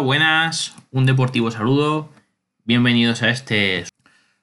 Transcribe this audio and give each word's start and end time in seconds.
Buenas, 0.00 0.76
un 0.92 1.06
deportivo 1.06 1.50
saludo. 1.50 2.08
Bienvenidos 2.64 3.22
a 3.22 3.30
este 3.30 3.84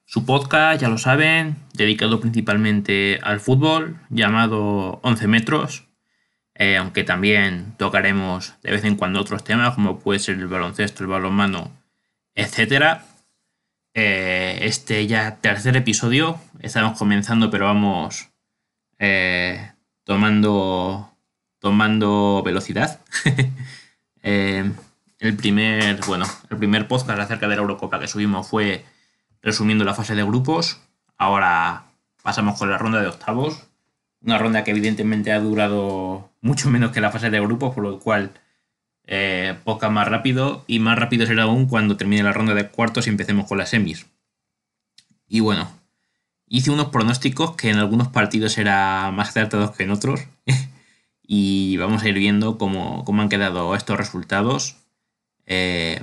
su 0.03 0.25
podcast, 0.25 0.81
ya 0.81 0.89
lo 0.89 0.97
saben, 0.97 1.55
dedicado 1.73 2.19
principalmente 2.19 3.19
al 3.23 3.39
fútbol, 3.39 3.97
llamado 4.09 4.99
11 5.01 5.27
metros. 5.27 5.87
Eh, 6.55 6.75
aunque 6.75 7.05
también 7.05 7.73
tocaremos 7.77 8.55
de 8.63 8.71
vez 8.71 8.83
en 8.83 8.97
cuando 8.97 9.21
otros 9.21 9.45
temas, 9.45 9.75
como 9.75 9.99
puede 9.99 10.19
ser 10.19 10.35
el 10.35 10.47
baloncesto, 10.47 11.03
el 11.03 11.09
balonmano, 11.09 11.71
etc. 12.33 12.99
Eh, 13.93 14.59
este 14.61 15.07
ya 15.07 15.37
tercer 15.37 15.77
episodio, 15.77 16.37
estamos 16.59 16.97
comenzando, 16.97 17.49
pero 17.49 17.65
vamos 17.65 18.29
eh, 18.99 19.71
tomando, 20.03 21.15
tomando 21.59 22.43
velocidad. 22.43 22.99
el 25.19 25.35
primer, 25.35 25.99
bueno, 26.05 26.25
el 26.49 26.57
primer 26.57 26.87
podcast 26.87 27.19
acerca 27.19 27.47
de 27.47 27.55
la 27.55 27.61
Eurocopa 27.61 27.99
que 27.99 28.07
subimos 28.07 28.47
fue 28.47 28.85
resumiendo 29.41 29.85
la 29.85 29.93
fase 29.93 30.15
de 30.15 30.23
grupos. 30.23 30.81
Ahora 31.17 31.85
pasamos 32.23 32.57
con 32.57 32.69
la 32.69 32.77
ronda 32.77 33.01
de 33.01 33.07
octavos. 33.07 33.67
Una 34.21 34.37
ronda 34.37 34.63
que 34.63 34.71
evidentemente 34.71 35.31
ha 35.31 35.39
durado 35.39 36.31
mucho 36.41 36.69
menos 36.69 36.91
que 36.91 37.01
la 37.01 37.11
fase 37.11 37.29
de 37.29 37.39
grupos, 37.39 37.73
por 37.73 37.83
lo 37.83 37.99
cual 37.99 38.31
eh, 39.07 39.57
más 39.91 40.07
rápido. 40.07 40.63
Y 40.67 40.79
más 40.79 40.97
rápido 40.97 41.25
será 41.25 41.43
aún 41.43 41.67
cuando 41.67 41.97
termine 41.97 42.23
la 42.23 42.33
ronda 42.33 42.53
de 42.53 42.67
cuartos 42.69 43.07
y 43.07 43.09
empecemos 43.09 43.47
con 43.47 43.57
las 43.57 43.69
semis. 43.69 44.07
Y 45.27 45.39
bueno, 45.39 45.69
hice 46.47 46.71
unos 46.71 46.89
pronósticos 46.89 47.55
que 47.55 47.69
en 47.69 47.77
algunos 47.77 48.07
partidos 48.09 48.57
eran 48.57 49.15
más 49.15 49.29
acertados 49.29 49.71
que 49.75 49.83
en 49.83 49.91
otros. 49.91 50.21
y 51.21 51.77
vamos 51.77 52.03
a 52.03 52.09
ir 52.09 52.15
viendo 52.15 52.57
cómo, 52.57 53.03
han 53.07 53.29
quedado 53.29 53.75
estos 53.75 53.97
resultados. 53.97 54.77
Eh, 55.45 56.01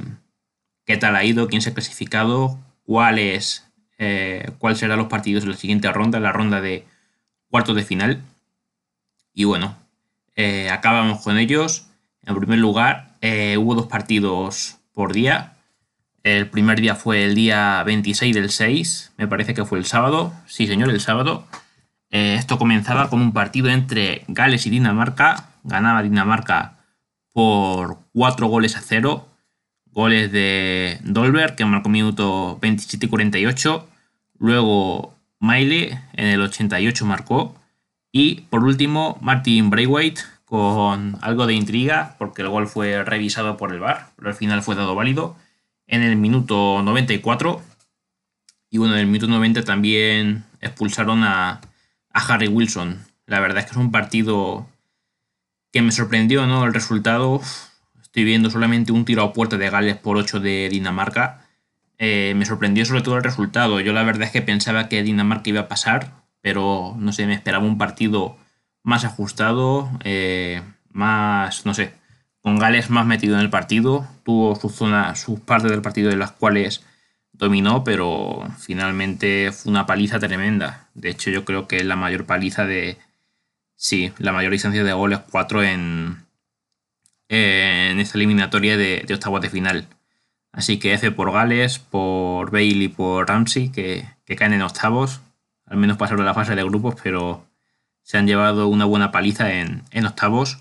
qué 0.85 0.97
tal 0.97 1.17
ha 1.17 1.25
ido, 1.25 1.49
quién 1.49 1.63
se 1.63 1.71
ha 1.71 1.75
clasificado, 1.75 2.59
cuáles, 2.85 3.67
eh, 3.99 4.51
cuál 4.59 4.77
serán 4.77 4.99
los 4.99 5.09
partidos 5.09 5.45
de 5.45 5.51
la 5.51 5.57
siguiente 5.57 5.91
ronda, 5.93 6.21
la 6.21 6.33
ronda 6.33 6.61
de 6.61 6.87
cuartos 7.49 7.77
de 7.77 7.85
final. 7.85 8.23
Y 9.33 9.45
bueno, 9.45 9.77
eh, 10.37 10.71
acabamos 10.71 11.23
con 11.23 11.39
ellos. 11.39 11.87
En 12.25 12.37
primer 12.37 12.59
lugar, 12.59 13.17
eh, 13.21 13.57
hubo 13.57 13.75
dos 13.75 13.87
partidos 13.87 14.79
por 14.93 15.13
día. 15.13 15.55
El 16.23 16.49
primer 16.49 16.81
día 16.81 16.95
fue 16.95 17.25
el 17.25 17.35
día 17.35 17.83
26 17.85 18.35
del 18.35 18.51
6, 18.51 19.13
me 19.17 19.27
parece 19.27 19.55
que 19.55 19.65
fue 19.65 19.79
el 19.79 19.87
sábado. 19.87 20.33
Sí, 20.47 20.67
señor, 20.67 20.91
el 20.91 21.01
sábado. 21.01 21.47
esto 22.11 22.59
comenzaba 22.59 23.09
con 23.09 23.23
un 23.23 23.33
partido 23.33 23.71
entre 23.71 24.25
Gales 24.29 24.67
y 24.67 24.71
Dinamarca. 24.71 25.49
Ganaba 25.65 26.03
Dinamarca 26.03 26.77
por 27.33 28.01
4 28.13 28.47
goles 28.49 28.77
a 28.77 28.83
0 28.83 29.32
goles 29.93 30.33
de 30.33 30.99
Dolberg, 31.03 31.57
que 31.57 31.65
marcó 31.65 31.89
minuto 31.89 32.59
27 32.61 33.07
y 33.07 33.09
48. 33.09 33.89
Luego 34.39 35.15
Miley 35.41 35.91
en 36.15 36.27
el 36.27 36.41
88 36.41 37.05
marcó. 37.07 37.55
Y 38.11 38.43
por 38.43 38.65
último, 38.65 39.19
Martin 39.21 39.71
Braithwaite 39.71 40.23
con 40.45 41.17
algo 41.23 41.47
de 41.47 41.55
intriga, 41.55 42.17
porque 42.19 42.43
el 42.43 42.49
gol 42.49 42.69
fue 42.69 43.05
revisado 43.05 43.57
por 43.57 43.73
el 43.73 43.81
VAR, 43.81 44.11
pero 44.17 44.29
al 44.29 44.35
final 44.35 44.63
fue 44.63 44.75
dado 44.75 44.95
válido. 44.95 45.37
En 45.87 46.03
el 46.03 46.17
minuto 46.17 46.83
94. 46.83 47.63
Y 48.71 48.79
bueno, 48.79 48.95
en 48.95 49.01
el 49.01 49.07
minuto 49.07 49.29
90 49.29 49.65
también 49.65 50.45
expulsaron 50.61 51.25
a, 51.25 51.61
a 52.11 52.27
Harry 52.27 52.49
Wilson. 52.49 53.05
La 53.27 53.41
verdad 53.41 53.59
es 53.59 53.65
que 53.67 53.71
es 53.73 53.77
un 53.77 53.91
partido 53.91 54.67
que 55.73 55.83
me 55.83 55.93
sorprendió, 55.93 56.47
¿no? 56.47 56.65
El 56.65 56.75
resultado 56.75 57.41
Estoy 58.13 58.25
viendo 58.25 58.51
solamente 58.51 58.93
un 58.93 59.07
tiro 59.07 59.23
a 59.23 59.33
puerta 59.33 59.57
de 59.57 59.71
Gales 59.71 59.97
por 59.97 60.19
8 60.19 60.39
de 60.39 60.69
Dinamarca. 60.69 61.47
Eh, 61.97 62.35
me 62.37 62.45
sorprendió 62.45 62.85
sobre 62.85 63.01
todo 63.01 63.17
el 63.17 63.25
resultado. 63.25 63.81
Yo 63.81 63.95
la 63.95 64.03
verdad 64.03 64.25
es 64.25 64.33
que 64.33 64.43
pensaba 64.43 64.91
que 64.91 65.03
Dinamarca 65.03 65.49
iba 65.49 65.63
a 65.63 65.69
pasar, 65.69 66.13
pero 66.43 66.95
no 66.99 67.15
sé, 67.15 67.27
me 67.27 67.33
esperaba 67.33 67.65
un 67.65 67.79
partido 67.79 68.37
más 68.83 69.07
ajustado, 69.07 69.91
eh, 70.05 70.61
más, 70.91 71.65
no 71.65 71.73
sé, 71.73 71.95
con 72.43 72.59
Gales 72.59 72.91
más 72.91 73.07
metido 73.07 73.37
en 73.37 73.41
el 73.41 73.49
partido. 73.49 74.07
Tuvo 74.25 74.57
su 74.57 74.69
zona, 74.69 75.15
sus 75.15 75.41
partes 75.41 75.71
del 75.71 75.81
partido 75.81 76.11
de 76.11 76.17
las 76.17 76.33
cuales 76.33 76.85
dominó, 77.33 77.83
pero 77.83 78.47
finalmente 78.59 79.53
fue 79.53 79.71
una 79.71 79.87
paliza 79.87 80.19
tremenda. 80.19 80.91
De 80.93 81.09
hecho, 81.09 81.31
yo 81.31 81.47
creo 81.47 81.67
que 81.67 81.79
es 81.79 81.87
la 81.87 81.97
mayor 81.97 82.27
paliza 82.27 82.67
de. 82.67 82.99
Sí, 83.75 84.13
la 84.19 84.33
mayor 84.33 84.53
distancia 84.53 84.85
de 84.85 84.93
goles, 84.93 85.21
4 85.31 85.63
en, 85.63 86.22
en 87.33 87.99
esta 87.99 88.19
eliminatoria 88.19 88.77
de, 88.77 89.07
octavos 89.11 89.41
de 89.41 89.49
final. 89.49 89.89
Así 90.53 90.79
que 90.79 90.93
F 90.93 91.11
por 91.13 91.33
Gales, 91.33 91.79
por 91.79 92.51
Bale 92.51 92.67
y 92.67 92.89
por 92.89 93.27
Ramsey, 93.27 93.71
que, 93.71 94.07
caen 94.37 94.53
en 94.53 94.63
octavos. 94.63 95.23
Al 95.67 95.79
menos 95.79 95.97
pasaron 95.97 96.27
la 96.27 96.35
fase 96.35 96.55
de 96.55 96.65
grupos, 96.65 96.97
pero 97.03 97.47
se 98.03 98.19
han 98.19 98.27
llevado 98.27 98.69
una 98.69 98.85
buena 98.85 99.11
paliza 99.13 99.51
en, 99.51 100.07
octavos. 100.07 100.59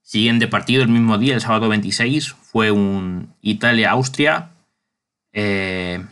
Siguiente 0.00 0.48
partido 0.48 0.82
el 0.82 0.88
mismo 0.88 1.18
día, 1.18 1.34
el 1.34 1.42
sábado 1.42 1.68
26, 1.68 2.32
fue 2.32 2.70
un 2.70 3.34
Italia-Austria. 3.42 4.48
Eh, 5.32 6.02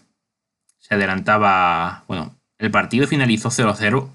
se 0.79 0.95
adelantaba, 0.95 2.05
bueno, 2.07 2.35
el 2.59 2.71
partido 2.71 3.07
finalizó 3.07 3.49
0-0. 3.49 4.11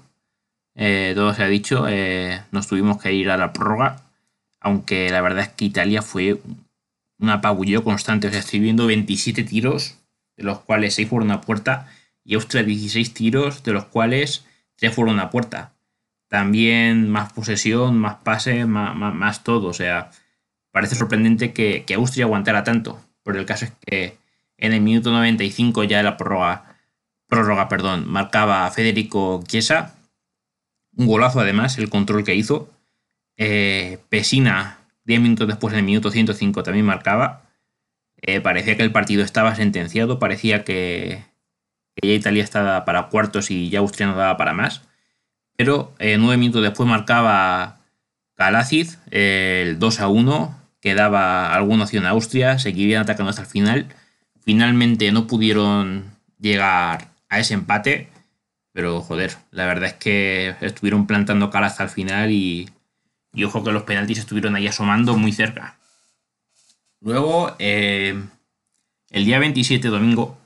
Eh, 0.76 1.12
todo 1.16 1.34
se 1.34 1.42
ha 1.42 1.48
dicho, 1.48 1.86
eh, 1.88 2.42
nos 2.52 2.68
tuvimos 2.68 3.02
que 3.02 3.12
ir 3.12 3.30
a 3.30 3.36
la 3.36 3.52
prórroga 3.52 4.05
aunque 4.60 5.10
la 5.10 5.20
verdad 5.20 5.44
es 5.44 5.48
que 5.50 5.66
Italia 5.66 6.02
fue 6.02 6.40
un 7.18 7.30
apabulleo 7.30 7.84
constante. 7.84 8.28
O 8.28 8.30
sea, 8.30 8.40
estoy 8.40 8.60
viendo 8.60 8.86
27 8.86 9.44
tiros, 9.44 9.98
de 10.36 10.44
los 10.44 10.60
cuales 10.60 10.94
6 10.94 11.08
fueron 11.08 11.30
a 11.30 11.40
puerta, 11.40 11.88
y 12.24 12.34
Austria 12.34 12.62
16 12.62 13.14
tiros, 13.14 13.62
de 13.62 13.72
los 13.72 13.84
cuales 13.86 14.44
3 14.76 14.94
fueron 14.94 15.20
a 15.20 15.30
puerta. 15.30 15.72
También 16.28 17.08
más 17.08 17.32
posesión, 17.32 17.98
más 17.98 18.16
pase, 18.16 18.66
más, 18.66 19.44
todo. 19.44 19.68
O 19.68 19.72
sea, 19.72 20.10
parece 20.72 20.96
sorprendente 20.96 21.52
que, 21.52 21.84
Austria 21.94 22.24
aguantara 22.24 22.64
tanto. 22.64 23.00
Pero 23.22 23.38
el 23.38 23.46
caso 23.46 23.66
es 23.66 23.72
que 23.86 24.18
en 24.58 24.72
el 24.72 24.80
minuto 24.80 25.10
95 25.12 25.84
ya 25.84 26.02
la 26.02 26.16
prórroga, 26.16 26.76
prórroga 27.28 27.68
perdón, 27.68 28.08
marcaba 28.08 28.70
Federico 28.70 29.42
Chiesa. 29.46 29.94
Un 30.96 31.06
golazo 31.06 31.40
además, 31.40 31.78
el 31.78 31.90
control 31.90 32.24
que 32.24 32.34
hizo. 32.34 32.70
Eh, 33.36 33.98
Pesina, 34.08 34.78
10 35.04 35.20
minutos 35.20 35.48
después, 35.48 35.72
en 35.72 35.80
el 35.80 35.84
minuto 35.84 36.10
105, 36.10 36.62
también 36.62 36.86
marcaba. 36.86 37.42
Eh, 38.22 38.40
parecía 38.40 38.76
que 38.76 38.82
el 38.82 38.92
partido 38.92 39.22
estaba 39.24 39.54
sentenciado, 39.54 40.18
parecía 40.18 40.64
que, 40.64 41.24
ya 42.02 42.12
Italia 42.12 42.44
estaba 42.44 42.84
para 42.84 43.08
cuartos 43.08 43.50
y 43.50 43.68
ya 43.70 43.80
Austria 43.80 44.06
no 44.06 44.16
daba 44.16 44.36
para 44.36 44.52
más. 44.52 44.82
Pero 45.56 45.94
eh, 45.98 46.16
nueve 46.18 46.36
minutos 46.36 46.62
después 46.62 46.88
marcaba 46.88 47.78
Kalacid, 48.34 48.88
el 49.10 49.78
2 49.78 50.00
a 50.00 50.08
1, 50.08 50.56
que 50.80 50.94
daba 50.94 51.54
alguna 51.54 51.84
opción 51.84 52.06
a 52.06 52.10
Austria, 52.10 52.58
seguirían 52.58 53.02
atacando 53.02 53.30
hasta 53.30 53.42
el 53.42 53.48
final. 53.48 53.86
Finalmente 54.42 55.10
no 55.12 55.26
pudieron 55.26 56.12
llegar 56.38 57.08
a 57.28 57.38
ese 57.40 57.54
empate, 57.54 58.08
pero 58.72 59.00
joder, 59.00 59.36
la 59.50 59.66
verdad 59.66 59.90
es 59.90 59.94
que 59.94 60.54
estuvieron 60.60 61.06
plantando 61.06 61.50
cara 61.50 61.66
hasta 61.66 61.84
el 61.84 61.90
final 61.90 62.30
y, 62.30 62.68
y 63.36 63.44
ojo 63.44 63.62
que 63.62 63.70
los 63.70 63.84
penaltis 63.84 64.18
estuvieron 64.18 64.56
ahí 64.56 64.66
asomando 64.66 65.16
muy 65.16 65.30
cerca. 65.30 65.76
Luego, 67.00 67.54
eh, 67.60 68.20
el 69.10 69.24
día 69.24 69.38
27, 69.38 69.88
domingo, 69.88 70.38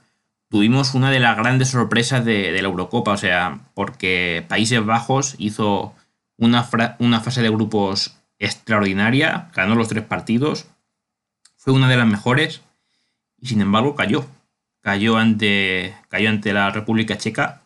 tuvimos 0.49 0.93
una 0.93 1.09
de 1.09 1.21
las 1.21 1.37
grandes 1.37 1.69
sorpresas 1.69 2.23
de, 2.25 2.51
la 2.51 2.67
Eurocopa. 2.67 3.11
O 3.11 3.17
sea, 3.17 3.61
porque 3.73 4.45
Países 4.47 4.85
Bajos 4.85 5.35
hizo 5.39 5.95
una, 6.37 6.69
una 6.99 7.21
fase 7.21 7.41
de 7.41 7.49
grupos 7.49 8.17
extraordinaria, 8.37 9.49
ganó 9.55 9.75
los 9.75 9.87
tres 9.87 10.03
partidos, 10.03 10.67
fue 11.55 11.73
una 11.73 11.87
de 11.87 11.95
las 11.95 12.07
mejores 12.07 12.61
y 13.39 13.47
sin 13.47 13.61
embargo 13.61 13.95
cayó. 13.95 14.25
Cayó 14.81 15.17
ante, 15.17 15.95
cayó 16.09 16.29
ante 16.29 16.53
la 16.53 16.71
República 16.71 17.17
Checa. 17.17 17.61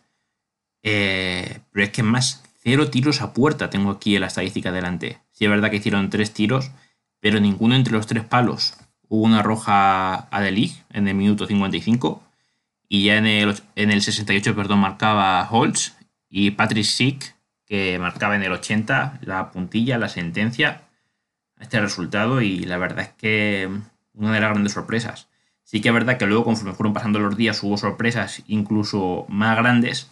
Eh, 0.82 1.60
pero 1.72 1.84
es 1.86 1.90
que 1.90 2.02
más, 2.02 2.44
cero 2.66 2.90
tiros 2.90 3.22
a 3.22 3.32
puerta 3.32 3.70
tengo 3.70 3.92
aquí 3.92 4.16
en 4.16 4.22
la 4.22 4.26
estadística 4.26 4.72
delante. 4.72 5.20
Sí 5.30 5.44
es 5.44 5.50
verdad 5.52 5.70
que 5.70 5.76
hicieron 5.76 6.10
tres 6.10 6.32
tiros, 6.32 6.72
pero 7.20 7.38
ninguno 7.38 7.76
entre 7.76 7.92
los 7.92 8.08
tres 8.08 8.24
palos. 8.24 8.74
Hubo 9.06 9.22
una 9.22 9.40
roja 9.40 10.14
a 10.14 10.42
The 10.42 10.70
en 10.90 11.06
el 11.06 11.14
minuto 11.14 11.46
55 11.46 12.24
y 12.88 13.04
ya 13.04 13.18
en 13.18 13.26
el, 13.26 13.54
en 13.76 13.92
el 13.92 14.02
68 14.02 14.56
perdón, 14.56 14.80
marcaba 14.80 15.48
Holtz 15.48 15.94
y 16.28 16.50
Patrick 16.50 16.84
Schick 16.84 17.36
que 17.66 18.00
marcaba 18.00 18.34
en 18.34 18.42
el 18.42 18.50
80 18.50 19.20
la 19.22 19.52
puntilla, 19.52 19.96
la 19.96 20.08
sentencia 20.08 20.88
este 21.60 21.80
resultado 21.80 22.40
y 22.40 22.64
la 22.64 22.78
verdad 22.78 23.04
es 23.04 23.10
que 23.10 23.70
una 24.12 24.32
de 24.32 24.40
las 24.40 24.50
grandes 24.50 24.72
sorpresas. 24.72 25.28
Sí 25.62 25.80
que 25.80 25.90
es 25.90 25.94
verdad 25.94 26.18
que 26.18 26.26
luego 26.26 26.42
conforme 26.42 26.74
fueron 26.74 26.94
pasando 26.94 27.20
los 27.20 27.36
días 27.36 27.62
hubo 27.62 27.76
sorpresas 27.76 28.42
incluso 28.48 29.24
más 29.28 29.56
grandes, 29.56 30.10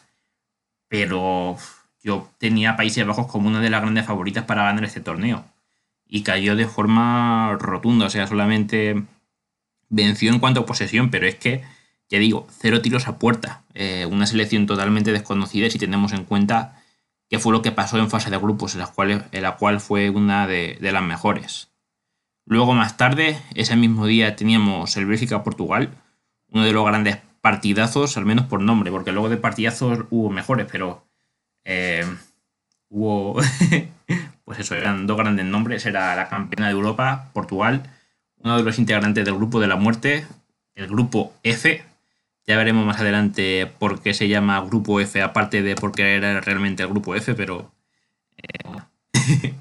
pero 0.87 1.56
yo 2.05 2.31
tenía 2.39 2.77
Países 2.77 3.05
Bajos 3.06 3.27
como 3.27 3.49
una 3.49 3.61
de 3.61 3.71
las 3.71 3.81
grandes 3.81 4.05
favoritas 4.05 4.45
para 4.45 4.62
ganar 4.62 4.85
este 4.85 5.01
torneo. 5.01 5.47
Y 6.06 6.23
cayó 6.23 6.55
de 6.55 6.67
forma 6.67 7.56
rotunda, 7.59 8.06
o 8.06 8.11
sea, 8.11 8.27
solamente 8.27 9.03
venció 9.89 10.31
en 10.31 10.39
cuanto 10.39 10.61
a 10.61 10.67
posesión, 10.67 11.11
pero 11.11 11.27
es 11.27 11.37
que, 11.37 11.65
ya 12.11 12.19
digo, 12.19 12.47
cero 12.61 12.83
tiros 12.83 13.09
a 13.09 13.19
puerta. 13.19 13.62
Eh, 13.73 14.06
una 14.11 14.27
selección 14.27 14.67
totalmente 14.67 15.12
desconocida 15.12 15.71
si 15.71 15.79
tenemos 15.79 16.12
en 16.12 16.25
cuenta 16.25 16.83
qué 17.31 17.39
fue 17.39 17.53
lo 17.53 17.62
que 17.62 17.73
pasó 17.73 17.99
en 17.99 18.11
fase 18.11 18.31
de 18.31 18.37
grupos, 18.37 18.75
en 18.75 18.81
la 18.81 18.87
cual, 18.87 19.25
en 19.33 19.43
la 19.43 19.56
cual 19.56 19.81
fue 19.81 20.11
una 20.11 20.47
de, 20.47 20.79
las 20.81 21.03
mejores. 21.03 21.71
Luego, 22.45 22.75
más 22.75 22.99
tarde, 22.99 23.39
ese 23.55 23.77
mismo 23.77 24.06
día, 24.06 24.37
teníamos 24.37 24.95
el 24.99 25.06
Bélgica-Portugal, 25.06 25.95
uno 26.51 26.65
de 26.65 26.73
los 26.73 26.85
grandes 26.85 27.17
partidazos, 27.41 28.19
al 28.19 28.27
menos 28.27 28.45
por 28.45 28.61
nombre, 28.61 28.91
porque 28.91 29.12
luego 29.12 29.31
de 29.31 29.39
partidazos 29.39 30.05
hubo 30.11 30.29
mejores, 30.29 30.67
pero 30.71 31.06
eh, 31.65 31.94
hubo, 32.94 33.41
pues 34.44 34.58
eso, 34.61 34.76
eran 34.76 35.06
dos 35.06 35.17
grandes 35.17 35.44
nombres, 35.44 35.85
era 35.85 36.14
la 36.14 36.29
campeona 36.29 36.69
de 36.69 36.75
Europa, 36.75 37.31
Portugal, 37.32 37.91
uno 38.38 38.56
de 38.56 38.62
los 38.62 38.79
integrantes 38.79 39.25
del 39.25 39.35
grupo 39.35 39.61
de 39.61 39.67
la 39.67 39.76
muerte, 39.76 40.25
el 40.76 40.87
grupo 40.87 41.32
F, 41.43 41.82
ya 42.46 42.56
veremos 42.56 42.87
más 42.87 43.00
adelante 43.00 43.67
por 43.67 44.00
qué 44.00 44.14
se 44.14 44.29
llama 44.29 44.61
grupo 44.61 45.00
F, 45.00 45.20
aparte 45.23 45.62
de 45.62 45.75
porque 45.75 46.14
era 46.14 46.41
realmente 46.41 46.85
el 46.85 46.88
grupo 46.88 47.17
F, 47.17 47.35
pero 47.35 47.73
eh, 48.37 48.81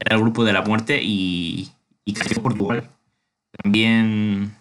era 0.00 0.16
el 0.16 0.20
grupo 0.20 0.44
de 0.44 0.52
la 0.52 0.62
muerte 0.62 1.00
y, 1.00 1.70
y 2.04 2.12
cayó 2.14 2.42
Portugal. 2.42 2.88
También 3.62 4.56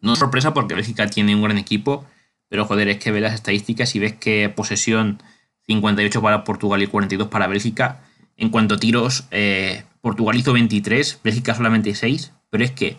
no 0.00 0.14
es 0.14 0.18
sorpresa 0.18 0.54
porque 0.54 0.74
Bélgica 0.74 1.08
tiene 1.08 1.34
un 1.34 1.42
gran 1.42 1.58
equipo, 1.58 2.06
pero 2.48 2.64
joder, 2.64 2.88
es 2.88 2.98
que 2.98 3.10
ves 3.10 3.22
las 3.22 3.34
estadísticas 3.34 3.94
y 3.96 3.98
ves 3.98 4.14
que 4.14 4.48
posesión 4.48 5.20
58 5.66 6.22
para 6.22 6.44
Portugal 6.44 6.82
y 6.82 6.86
42 6.86 7.28
para 7.28 7.46
Bélgica. 7.46 8.00
En 8.36 8.50
cuanto 8.50 8.74
a 8.74 8.78
tiros, 8.78 9.26
eh, 9.30 9.84
Portugal 10.00 10.36
hizo 10.36 10.52
23, 10.52 11.20
Bélgica 11.22 11.54
solamente 11.54 11.94
6, 11.94 12.32
pero 12.50 12.64
es 12.64 12.72
que 12.72 12.98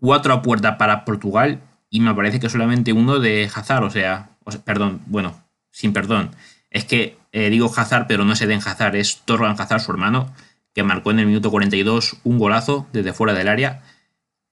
4 0.00 0.32
a 0.32 0.42
puerta 0.42 0.78
para 0.78 1.04
Portugal 1.04 1.60
y 1.90 2.00
me 2.00 2.14
parece 2.14 2.40
que 2.40 2.48
solamente 2.48 2.92
uno 2.92 3.18
de 3.18 3.50
Hazard, 3.52 3.84
o 3.84 3.90
sea, 3.90 4.30
perdón, 4.64 5.00
bueno, 5.06 5.42
sin 5.70 5.92
perdón. 5.92 6.30
Es 6.70 6.84
que 6.84 7.18
eh, 7.32 7.50
digo 7.50 7.70
Hazard, 7.74 8.06
pero 8.06 8.24
no 8.24 8.32
es 8.32 8.40
Eden 8.40 8.60
Hazard, 8.64 8.96
es 8.96 9.22
Torgan 9.24 9.56
Hazard, 9.58 9.80
su 9.80 9.90
hermano, 9.90 10.32
que 10.74 10.82
marcó 10.82 11.10
en 11.10 11.18
el 11.18 11.26
minuto 11.26 11.50
42 11.50 12.18
un 12.24 12.38
golazo 12.38 12.86
desde 12.92 13.12
fuera 13.12 13.34
del 13.34 13.48
área 13.48 13.82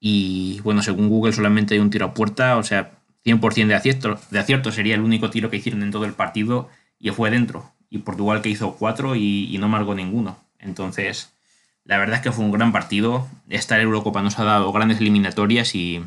y 0.00 0.60
bueno, 0.60 0.82
según 0.82 1.08
Google 1.08 1.32
solamente 1.32 1.74
hay 1.74 1.80
un 1.80 1.90
tiro 1.90 2.06
a 2.06 2.14
puerta, 2.14 2.56
o 2.56 2.62
sea, 2.62 2.92
100% 3.24 3.66
de 3.66 3.74
acierto, 3.74 4.18
de 4.30 4.38
acierto 4.38 4.72
sería 4.72 4.94
el 4.94 5.02
único 5.02 5.30
tiro 5.30 5.50
que 5.50 5.56
hicieron 5.56 5.82
en 5.82 5.90
todo 5.90 6.04
el 6.04 6.12
partido 6.12 6.68
y 6.98 7.10
fue 7.10 7.30
dentro. 7.30 7.70
Y 7.90 7.98
Portugal 7.98 8.42
que 8.42 8.48
hizo 8.48 8.74
cuatro 8.76 9.16
y, 9.16 9.56
no 9.58 9.68
marcó 9.68 9.94
ninguno. 9.94 10.38
Entonces, 10.58 11.32
la 11.84 11.98
verdad 11.98 12.16
es 12.16 12.22
que 12.22 12.32
fue 12.32 12.44
un 12.44 12.52
gran 12.52 12.72
partido. 12.72 13.28
Esta 13.48 13.80
Eurocopa 13.80 14.22
nos 14.22 14.38
ha 14.38 14.44
dado 14.44 14.72
grandes 14.72 15.00
eliminatorias 15.00 15.74
y, 15.74 16.04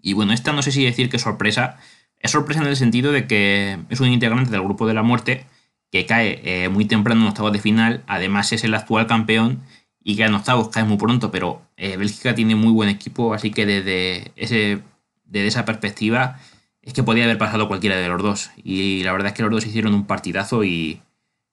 y 0.00 0.12
bueno, 0.12 0.32
esta 0.32 0.52
no 0.52 0.62
sé 0.62 0.72
si 0.72 0.84
decir 0.84 1.08
que 1.08 1.16
es 1.16 1.22
sorpresa. 1.22 1.78
Es 2.18 2.32
sorpresa 2.32 2.60
en 2.60 2.66
el 2.66 2.76
sentido 2.76 3.12
de 3.12 3.26
que 3.26 3.78
es 3.88 4.00
un 4.00 4.08
integrante 4.08 4.50
del 4.50 4.62
grupo 4.62 4.86
de 4.86 4.94
la 4.94 5.02
muerte 5.02 5.46
que 5.90 6.06
cae 6.06 6.40
eh, 6.44 6.68
muy 6.68 6.86
temprano 6.86 7.22
en 7.22 7.28
octavos 7.28 7.52
de 7.52 7.60
final. 7.60 8.02
Además 8.06 8.52
es 8.52 8.64
el 8.64 8.74
actual 8.74 9.06
campeón 9.06 9.62
y 10.04 10.16
que 10.16 10.24
en 10.24 10.34
octavos 10.34 10.68
cae 10.68 10.84
muy 10.84 10.96
pronto, 10.96 11.30
pero 11.30 11.62
eh, 11.76 11.96
Bélgica 11.96 12.34
tiene 12.34 12.54
muy 12.54 12.72
buen 12.72 12.88
equipo, 12.88 13.34
así 13.34 13.50
que 13.50 13.66
desde, 13.66 14.32
ese, 14.36 14.80
desde 15.24 15.46
esa 15.46 15.64
perspectiva 15.64 16.40
es 16.82 16.92
que 16.92 17.02
podía 17.02 17.24
haber 17.24 17.38
pasado 17.38 17.68
cualquiera 17.68 17.96
de 17.96 18.08
los 18.08 18.22
dos. 18.22 18.50
Y 18.62 19.02
la 19.04 19.12
verdad 19.12 19.28
es 19.28 19.34
que 19.34 19.42
los 19.42 19.50
dos 19.50 19.66
hicieron 19.66 19.94
un 19.94 20.06
partidazo 20.06 20.64
y, 20.64 21.00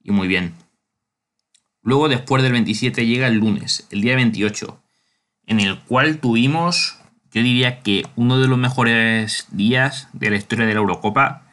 y 0.04 0.12
muy 0.12 0.28
bien. 0.28 0.54
Luego, 1.82 2.10
después 2.10 2.44
del 2.44 2.52
27, 2.52 3.06
llega 3.06 3.28
el 3.28 3.36
lunes, 3.36 3.88
el 3.90 4.02
día 4.02 4.16
28, 4.16 4.82
en 5.48 5.60
el 5.60 5.80
cual 5.80 6.20
tuvimos, 6.20 7.00
yo 7.32 7.42
diría 7.42 7.82
que 7.82 8.06
uno 8.16 8.40
de 8.40 8.48
los 8.48 8.58
mejores 8.58 9.48
días 9.52 10.10
de 10.14 10.30
la 10.30 10.36
historia 10.36 10.66
de 10.66 10.74
la 10.74 10.80
Eurocopa. 10.80 11.46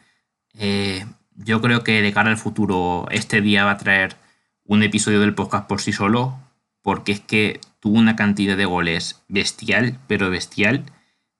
Eh, 0.53 1.05
yo 1.35 1.61
creo 1.61 1.83
que 1.83 2.01
de 2.01 2.13
cara 2.13 2.31
al 2.31 2.37
futuro, 2.37 3.07
este 3.11 3.41
día 3.41 3.63
va 3.63 3.71
a 3.71 3.77
traer 3.77 4.17
un 4.63 4.83
episodio 4.83 5.19
del 5.21 5.35
podcast 5.35 5.67
por 5.67 5.81
sí 5.81 5.93
solo, 5.93 6.39
porque 6.81 7.11
es 7.11 7.19
que 7.19 7.59
tuvo 7.79 7.97
una 7.97 8.15
cantidad 8.15 8.57
de 8.57 8.65
goles 8.65 9.23
bestial, 9.27 9.99
pero 10.07 10.29
bestial. 10.29 10.83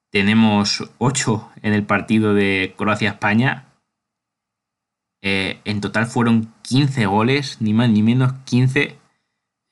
Tenemos 0.10 0.90
8 1.00 1.52
en 1.62 1.74
el 1.74 1.86
partido 1.86 2.34
de 2.34 2.74
Croacia-España. 2.78 3.66
Eh, 5.22 5.60
en 5.66 5.82
total 5.82 6.08
fueron 6.08 6.54
15 6.62 7.06
goles, 7.08 7.58
ni 7.60 7.74
más 7.74 7.90
ni 7.90 8.04
menos 8.04 8.34
15. 8.46 8.98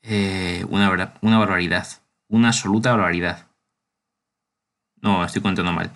Eh, 0.02 0.66
una, 0.70 1.14
una 1.22 1.40
barbaridad. 1.40 1.88
Una 2.28 2.50
absoluta 2.50 2.92
barbaridad. 2.92 3.48
No, 5.02 5.24
estoy 5.24 5.42
contando 5.42 5.72
mal. 5.72 5.92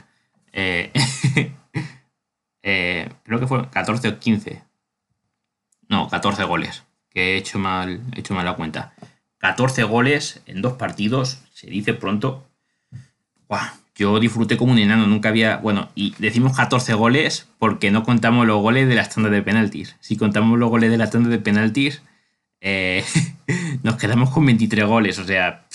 Eh, 0.54 0.94
creo 3.24 3.40
que 3.40 3.48
fue 3.48 3.70
14 3.70 4.08
o 4.08 4.20
15. 4.20 4.64
No, 5.90 6.08
14 6.08 6.46
goles. 6.46 6.84
Que 7.10 7.34
he 7.34 7.38
hecho 7.38 7.60
mal, 7.60 8.02
he 8.16 8.20
hecho 8.22 8.36
mal 8.36 8.46
la 8.46 8.56
cuenta. 8.56 8.94
14 9.40 9.84
goles 9.84 10.42
en 10.46 10.62
dos 10.62 10.74
partidos, 10.74 11.44
se 11.52 11.68
dice 11.68 11.94
pronto. 11.94 12.46
Yo 14.00 14.18
disfruté 14.22 14.56
como 14.56 14.72
un 14.72 14.80
enano, 14.80 15.08
nunca 15.08 15.28
había. 15.28 15.58
Bueno, 15.58 15.90
y 15.94 16.16
decimos 16.20 16.56
14 16.56 16.94
goles 16.94 17.50
porque 17.60 17.92
no 17.92 18.04
contamos 18.04 18.48
los 18.48 18.62
goles 18.62 18.88
de 18.88 18.96
las 18.96 19.14
tandas 19.14 19.34
de 19.34 19.42
penaltis. 19.42 19.98
Si 20.00 20.16
contamos 20.16 20.58
los 20.58 20.70
goles 20.70 20.90
de 20.90 20.98
las 20.98 21.12
tandas 21.12 21.32
de 21.32 21.40
penaltis, 21.40 22.02
eh, 22.62 23.04
nos 23.84 23.98
quedamos 23.98 24.30
con 24.30 24.46
23 24.46 24.86
goles, 24.86 25.20
o 25.20 25.26
sea, 25.26 25.66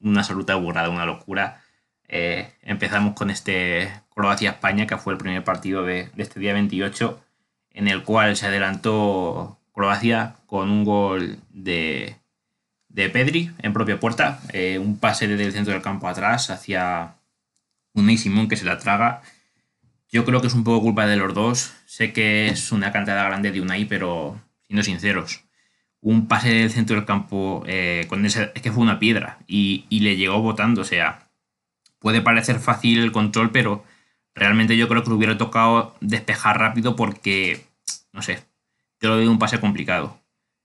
una 0.00 0.20
absoluta 0.20 0.56
burrada, 0.56 0.90
una 0.90 1.06
locura. 1.06 1.62
Eh, 2.08 2.52
empezamos 2.62 3.14
con 3.14 3.30
este 3.30 3.88
Croacia-España, 4.12 4.88
que 4.88 4.96
fue 4.96 5.12
el 5.12 5.18
primer 5.20 5.44
partido 5.44 5.84
de, 5.84 6.10
este 6.16 6.40
día 6.40 6.52
28, 6.52 7.20
en 7.70 7.86
el 7.86 8.02
cual 8.02 8.36
se 8.36 8.46
adelantó 8.46 9.60
Croacia 9.72 10.34
con 10.46 10.70
un 10.70 10.84
gol 10.84 11.38
de, 11.50 12.16
de 12.88 13.10
Pedri 13.10 13.52
en 13.62 13.72
propia 13.72 14.00
puerta, 14.00 14.40
eh, 14.52 14.80
un 14.80 14.98
pase 14.98 15.28
desde 15.28 15.44
el 15.46 15.52
centro 15.52 15.72
del 15.72 15.82
campo 15.82 16.08
atrás 16.08 16.50
hacia 16.50 17.14
un 17.94 18.18
Simón 18.18 18.48
que 18.48 18.56
se 18.56 18.64
la 18.64 18.78
traga. 18.78 19.22
Yo 20.10 20.24
creo 20.24 20.40
que 20.40 20.48
es 20.48 20.54
un 20.54 20.64
poco 20.64 20.82
culpa 20.82 21.06
de 21.06 21.16
los 21.16 21.34
dos. 21.34 21.74
Sé 21.86 22.12
que 22.12 22.48
es 22.48 22.72
una 22.72 22.92
cantada 22.92 23.24
grande 23.24 23.52
de 23.52 23.60
Unai, 23.60 23.84
pero 23.84 24.40
siendo 24.66 24.82
sinceros, 24.82 25.44
un 26.00 26.28
pase 26.28 26.50
del 26.50 26.70
centro 26.70 26.96
del 26.96 27.04
campo 27.04 27.64
eh, 27.66 28.06
con 28.08 28.24
ese, 28.24 28.52
es 28.54 28.62
que 28.62 28.72
fue 28.72 28.82
una 28.82 28.98
piedra 28.98 29.38
y, 29.46 29.86
le 29.90 30.16
llegó 30.16 30.40
botando. 30.40 30.82
O 30.82 30.84
sea, 30.84 31.30
puede 31.98 32.22
parecer 32.22 32.58
fácil 32.58 33.00
el 33.00 33.12
control, 33.12 33.50
pero 33.50 33.84
realmente 34.34 34.76
yo 34.76 34.88
creo 34.88 35.02
que 35.02 35.10
le 35.10 35.16
hubiera 35.16 35.38
tocado 35.38 35.96
despejar 36.00 36.58
rápido 36.58 36.96
porque, 36.96 37.66
no 38.12 38.22
sé, 38.22 38.42
lo 39.00 39.16
veo 39.16 39.30
un 39.30 39.38
pase 39.38 39.60
complicado. 39.60 40.20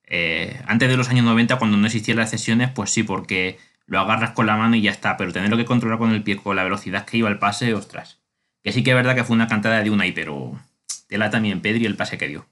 Eh, 0.07 0.61
antes 0.67 0.89
de 0.89 0.97
los 0.97 1.09
años 1.09 1.25
90, 1.25 1.57
cuando 1.57 1.77
no 1.77 1.87
existían 1.87 2.17
las 2.17 2.29
cesiones, 2.29 2.69
pues 2.71 2.91
sí, 2.91 3.03
porque 3.03 3.57
lo 3.87 3.99
agarras 3.99 4.31
con 4.31 4.47
la 4.47 4.55
mano 4.57 4.75
y 4.75 4.81
ya 4.81 4.91
está, 4.91 5.17
pero 5.17 5.33
tenerlo 5.33 5.57
que 5.57 5.65
controlar 5.65 5.97
con 5.99 6.11
el 6.11 6.23
pie, 6.23 6.37
con 6.37 6.55
la 6.55 6.63
velocidad 6.63 7.05
que 7.05 7.17
iba 7.17 7.29
el 7.29 7.39
pase, 7.39 7.73
ostras. 7.73 8.19
Que 8.63 8.71
sí 8.71 8.83
que 8.83 8.91
es 8.91 8.95
verdad 8.95 9.15
que 9.15 9.23
fue 9.23 9.35
una 9.35 9.47
cantada 9.47 9.81
de 9.83 9.89
una 9.89 10.07
y, 10.07 10.11
pero 10.11 10.59
tela 11.07 11.29
también 11.29 11.61
Pedri 11.61 11.85
el 11.85 11.95
pase 11.95 12.17
que 12.17 12.27
dio. 12.27 12.45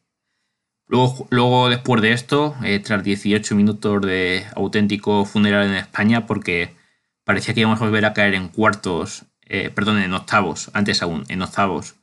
Luego, 0.88 1.28
luego 1.32 1.70
después 1.70 2.02
de 2.02 2.12
esto, 2.12 2.56
eh, 2.63 2.80
tras 2.80 3.04
18 3.04 3.56
minutos 3.56 4.02
de 4.02 4.46
auténtico 4.56 5.25
funeral 5.25 5.66
en 5.68 5.75
España, 5.75 6.28
porque 6.28 6.75
parecía 7.24 7.54
que 7.54 7.62
íbamos 7.62 7.82
a 7.82 7.86
volver 7.86 8.06
a 8.06 8.13
caer 8.13 8.36
en 8.36 8.50
cuartos, 8.50 9.25
eh, 9.46 9.72
perdón, 9.74 10.00
en 10.00 10.13
octavos, 10.13 10.70
antes 10.74 11.02
aún, 11.02 11.24
en 11.30 11.42
octavos, 11.42 11.96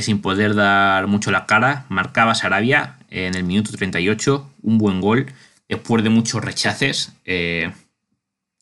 sin 0.00 0.20
poder 0.20 0.56
dar 0.56 1.06
mucho 1.06 1.30
la 1.30 1.46
cara, 1.46 1.86
marcaba 1.88 2.34
Sarabia 2.34 2.98
en 3.10 3.36
el 3.36 3.44
minuto 3.44 3.70
38, 3.72 4.50
un 4.62 4.78
buen 4.78 5.00
gol, 5.00 5.26
después 5.68 6.02
de 6.02 6.10
muchos 6.10 6.44
rechaces, 6.44 7.12
eh, 7.24 7.72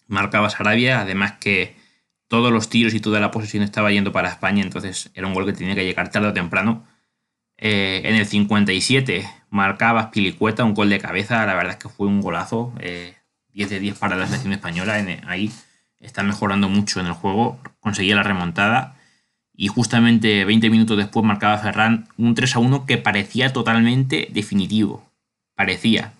marcaba 0.06 0.50
Sarabia, 0.50 1.00
además 1.00 1.32
que 1.32 1.76
todos 2.28 2.52
los 2.52 2.68
tiros 2.68 2.94
y 2.94 3.00
toda 3.00 3.20
la 3.20 3.30
posesión 3.30 3.62
estaba 3.62 3.90
yendo 3.90 4.12
para 4.12 4.28
España, 4.28 4.62
entonces 4.62 5.10
era 5.14 5.26
un 5.26 5.34
gol 5.34 5.46
que 5.46 5.52
tenía 5.52 5.74
que 5.74 5.84
llegar 5.84 6.10
tarde 6.10 6.28
o 6.28 6.32
temprano. 6.32 6.84
Eh, 7.58 8.02
en 8.04 8.16
el 8.16 8.26
57 8.26 9.28
marcaba 9.50 10.10
Pilicueta, 10.10 10.64
un 10.64 10.74
gol 10.74 10.90
de 10.90 10.98
cabeza, 10.98 11.46
la 11.46 11.54
verdad 11.54 11.72
es 11.72 11.78
que 11.78 11.88
fue 11.88 12.06
un 12.06 12.20
golazo, 12.20 12.72
10 12.76 12.86
eh, 12.86 13.74
de 13.74 13.80
10 13.80 13.98
para 13.98 14.16
la 14.16 14.26
selección 14.26 14.52
española, 14.52 14.94
ahí 15.26 15.50
está 16.00 16.22
mejorando 16.22 16.68
mucho 16.68 17.00
en 17.00 17.06
el 17.06 17.12
juego, 17.12 17.60
conseguía 17.80 18.16
la 18.16 18.22
remontada 18.22 18.96
y 19.56 19.68
justamente 19.68 20.44
20 20.44 20.68
minutos 20.68 20.96
después 20.98 21.24
marcaba 21.24 21.58
Ferran 21.58 22.08
un 22.18 22.34
3 22.34 22.56
a 22.56 22.58
1 22.58 22.86
que 22.86 22.98
parecía 22.98 23.52
totalmente 23.52 24.28
definitivo. 24.30 25.10
Parecía. 25.54 26.12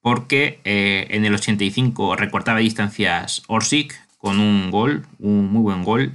Porque 0.00 0.60
eh, 0.64 1.06
en 1.10 1.24
el 1.24 1.34
85 1.34 2.16
recortaba 2.16 2.58
distancias 2.58 3.42
Orsic 3.46 4.00
con 4.16 4.40
un 4.40 4.70
gol, 4.70 5.06
un 5.18 5.52
muy 5.52 5.62
buen 5.62 5.84
gol. 5.84 6.12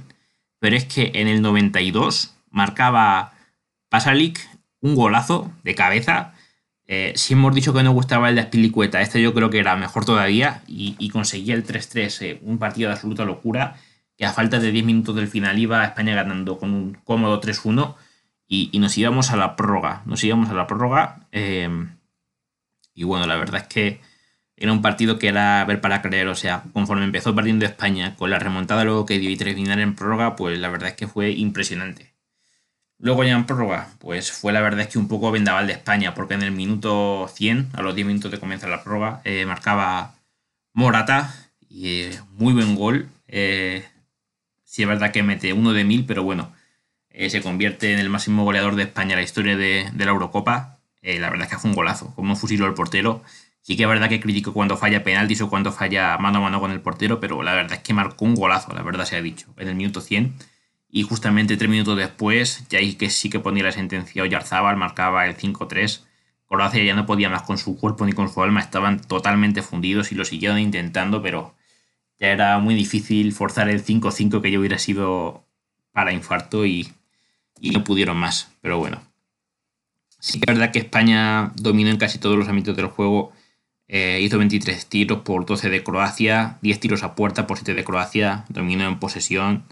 Pero 0.58 0.76
es 0.76 0.84
que 0.84 1.12
en 1.14 1.28
el 1.28 1.42
92 1.42 2.34
marcaba 2.50 3.34
Pasalic 3.88 4.40
un 4.80 4.94
golazo 4.94 5.52
de 5.62 5.74
cabeza. 5.74 6.32
Eh, 6.86 7.12
si 7.16 7.34
hemos 7.34 7.54
dicho 7.54 7.74
que 7.74 7.82
no 7.82 7.92
gustaba 7.92 8.28
el 8.28 8.36
de 8.36 8.42
Aspilicueta, 8.42 9.00
este 9.00 9.20
yo 9.20 9.34
creo 9.34 9.50
que 9.50 9.58
era 9.58 9.76
mejor 9.76 10.04
todavía 10.04 10.62
y, 10.66 11.08
conseguía 11.10 11.54
el 11.54 11.66
3-3, 11.66 12.22
eh, 12.22 12.38
un 12.42 12.58
partido 12.58 12.88
de 12.88 12.94
absoluta 12.94 13.24
locura 13.24 13.76
que 14.16 14.24
a 14.24 14.32
falta 14.32 14.58
de 14.58 14.70
10 14.70 14.84
minutos 14.84 15.16
del 15.16 15.28
final 15.28 15.58
iba 15.58 15.84
España 15.84 16.14
ganando 16.14 16.58
con 16.58 16.72
un 16.72 16.94
cómodo 17.04 17.40
3-1 17.40 17.96
y, 18.48 18.78
nos 18.78 18.96
íbamos 18.96 19.30
a 19.30 19.36
la 19.36 19.56
prórroga. 19.56 20.02
Nos 20.06 20.22
íbamos 20.22 20.48
a 20.50 20.54
la 20.54 20.66
prórroga. 20.66 21.26
Eh, 22.96 23.00
y 23.00 23.04
bueno, 23.04 23.26
la 23.26 23.36
verdad 23.36 23.62
es 23.62 23.66
que 23.68 24.00
era 24.56 24.72
un 24.72 24.82
partido 24.82 25.18
que 25.18 25.28
era 25.28 25.64
ver 25.64 25.80
para 25.80 26.02
creer. 26.02 26.28
O 26.28 26.34
sea, 26.34 26.64
conforme 26.72 27.04
empezó 27.04 27.34
perdiendo 27.34 27.66
España, 27.66 28.16
con 28.16 28.30
la 28.30 28.38
remontada 28.38 28.84
luego 28.84 29.06
que 29.06 29.18
dio 29.18 29.30
y 29.30 29.36
terminar 29.36 29.80
en 29.80 29.94
prórroga, 29.94 30.36
pues 30.36 30.58
la 30.58 30.68
verdad 30.70 30.90
es 30.90 30.96
que 30.96 31.08
fue 31.08 31.30
impresionante. 31.32 32.16
Luego 32.98 33.24
ya 33.24 33.32
en 33.32 33.44
prórroga, 33.44 33.90
pues 33.98 34.32
fue 34.32 34.52
la 34.52 34.62
verdad 34.62 34.80
es 34.80 34.88
que 34.88 34.98
un 34.98 35.08
poco 35.08 35.30
vendaval 35.30 35.66
de 35.66 35.74
España, 35.74 36.14
porque 36.14 36.34
en 36.34 36.42
el 36.42 36.52
minuto 36.52 37.28
100, 37.32 37.70
a 37.74 37.82
los 37.82 37.94
10 37.94 38.06
minutos 38.06 38.30
de 38.30 38.40
comenzar 38.40 38.70
la 38.70 38.82
prórroga, 38.82 39.20
eh, 39.24 39.44
marcaba 39.44 40.14
Morata 40.72 41.34
y 41.68 42.02
eh, 42.02 42.20
muy 42.30 42.54
buen 42.54 42.74
gol. 42.74 43.08
Eh, 43.28 43.84
sí 44.64 44.82
es 44.82 44.88
verdad 44.88 45.12
que 45.12 45.22
mete 45.22 45.52
uno 45.52 45.72
de 45.74 45.84
mil, 45.84 46.06
pero 46.06 46.22
bueno, 46.22 46.54
se 47.28 47.42
convierte 47.42 47.92
en 47.92 47.98
el 47.98 48.10
máximo 48.10 48.44
goleador 48.44 48.76
de 48.76 48.84
España 48.84 49.12
en 49.12 49.18
la 49.18 49.24
historia 49.24 49.56
de, 49.56 49.90
la 49.96 50.04
Eurocopa. 50.10 50.75
La 51.02 51.30
verdad 51.30 51.46
es 51.46 51.52
que 51.52 51.58
fue 51.58 51.70
un 51.70 51.76
golazo, 51.76 52.14
como 52.14 52.36
fusiló 52.36 52.66
el 52.66 52.74
portero. 52.74 53.22
Sí 53.62 53.76
que 53.76 53.82
es 53.82 53.88
verdad 53.88 54.08
que 54.08 54.20
critico 54.20 54.52
cuando 54.52 54.76
falla 54.76 55.02
penaltis 55.02 55.40
o 55.40 55.50
cuando 55.50 55.72
falla 55.72 56.16
mano 56.18 56.38
a 56.38 56.40
mano 56.42 56.60
con 56.60 56.70
el 56.70 56.80
portero, 56.80 57.18
pero 57.20 57.42
la 57.42 57.54
verdad 57.54 57.74
es 57.74 57.80
que 57.80 57.94
marcó 57.94 58.24
un 58.24 58.34
golazo, 58.34 58.72
la 58.74 58.82
verdad 58.82 59.04
se 59.04 59.16
ha 59.16 59.22
dicho, 59.22 59.52
en 59.56 59.68
el 59.68 59.74
minuto 59.74 60.00
100 60.00 60.34
y 60.96 61.02
justamente 61.02 61.56
tres 61.56 61.68
minutos 61.68 61.96
después, 61.96 62.66
ya 62.68 62.78
ahí 62.78 62.94
que 62.94 63.10
sí 63.10 63.28
que 63.28 63.40
ponía 63.40 63.64
la 63.64 63.72
sentencia 63.72 64.22
Oyarzábal, 64.22 64.76
marcaba 64.76 65.26
el 65.26 65.36
5-3. 65.36 66.04
Croacia 66.48 66.82
ya 66.84 66.94
no 66.94 67.06
podía 67.06 67.28
más 67.28 67.42
con 67.42 67.58
su 67.58 67.76
cuerpo 67.76 68.06
ni 68.06 68.12
con 68.12 68.32
su 68.32 68.42
alma, 68.42 68.60
estaban 68.60 69.00
totalmente 69.00 69.62
fundidos 69.62 70.12
y 70.12 70.14
lo 70.14 70.24
siguieron 70.24 70.58
intentando, 70.58 71.20
pero 71.22 71.54
ya 72.18 72.28
era 72.28 72.58
muy 72.60 72.74
difícil 72.74 73.32
forzar 73.32 73.68
el 73.68 73.84
5-5 73.84 74.40
que 74.40 74.50
yo 74.50 74.60
hubiera 74.60 74.78
sido 74.78 75.44
para 75.92 76.12
infarto 76.12 76.64
y, 76.64 76.92
no 77.60 77.84
pudieron 77.84 78.16
más. 78.16 78.52
Pero 78.60 78.78
bueno, 78.78 79.02
sí 80.26 80.40
que 80.40 80.50
es 80.50 80.58
verdad 80.58 80.72
que 80.72 80.80
España 80.80 81.52
dominó 81.54 81.90
en 81.90 81.98
casi 81.98 82.18
todos 82.18 82.36
los 82.36 82.48
ámbitos 82.48 82.76
del 82.76 82.86
juego. 82.86 83.32
Eh, 83.86 84.18
hizo 84.22 84.38
23 84.38 84.86
tiros 84.86 85.20
por 85.20 85.46
12 85.46 85.70
de 85.70 85.84
Croacia, 85.84 86.58
10 86.62 86.80
tiros 86.80 87.04
a 87.04 87.14
puerta 87.14 87.46
por 87.46 87.58
7 87.58 87.74
de 87.74 87.84
Croacia, 87.84 88.44
dominó 88.48 88.88
en 88.88 88.98
posesión. 88.98 89.64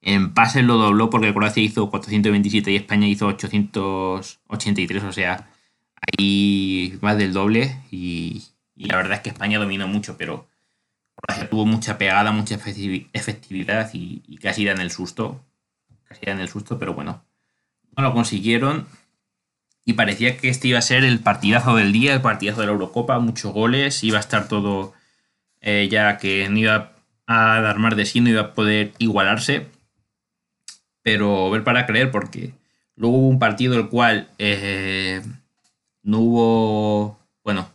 En 0.00 0.32
pases 0.32 0.64
lo 0.64 0.78
dobló 0.78 1.10
porque 1.10 1.34
Croacia 1.34 1.62
hizo 1.62 1.90
427 1.90 2.72
y 2.72 2.76
España 2.76 3.06
hizo 3.08 3.26
883, 3.26 5.04
o 5.04 5.12
sea, 5.12 5.50
ahí 6.18 6.98
más 7.02 7.18
del 7.18 7.34
doble. 7.34 7.76
Y, 7.90 8.44
la 8.76 8.96
verdad 8.96 9.18
es 9.18 9.20
que 9.20 9.28
España 9.28 9.58
dominó 9.58 9.86
mucho, 9.86 10.16
pero 10.16 10.48
Croacia 11.14 11.50
tuvo 11.50 11.66
mucha 11.66 11.98
pegada, 11.98 12.32
mucha 12.32 12.54
efectividad 12.54 13.90
y, 13.92 14.38
casi 14.38 14.62
era 14.62 14.72
en 14.72 14.80
el 14.80 14.90
susto, 14.90 15.44
casi 16.04 16.22
en 16.22 16.40
el 16.40 16.48
susto, 16.48 16.78
pero 16.78 16.94
bueno, 16.94 17.22
no 17.96 18.02
lo 18.02 18.14
consiguieron 18.14 18.86
y 19.90 19.94
parecía 19.94 20.36
que 20.36 20.48
este 20.48 20.68
iba 20.68 20.78
a 20.78 20.82
ser 20.82 21.04
el 21.04 21.20
partidazo 21.20 21.76
del 21.76 21.92
día, 21.92 22.14
el 22.14 22.22
partidazo 22.22 22.60
de 22.60 22.66
la 22.66 22.72
Eurocopa, 22.72 23.18
muchos 23.18 23.52
goles, 23.52 24.02
iba 24.04 24.18
a 24.18 24.20
estar 24.20 24.48
todo 24.48 24.92
eh, 25.60 25.88
ya 25.90 26.18
que 26.18 26.48
no 26.48 26.58
iba 26.58 26.92
a 27.26 27.60
dar 27.60 27.78
más 27.78 27.96
de 27.96 28.06
sí, 28.06 28.20
no 28.20 28.30
iba 28.30 28.40
a 28.40 28.54
poder 28.54 28.92
igualarse 28.98 29.66
pero 31.02 31.50
ver 31.50 31.64
para 31.64 31.86
creer 31.86 32.10
porque 32.10 32.54
luego 32.96 33.18
hubo 33.18 33.28
un 33.28 33.38
partido 33.38 33.74
el 33.76 33.88
cual 33.88 34.28
eh, 34.38 35.22
no 36.02 36.18
hubo, 36.18 37.18
bueno, 37.44 37.68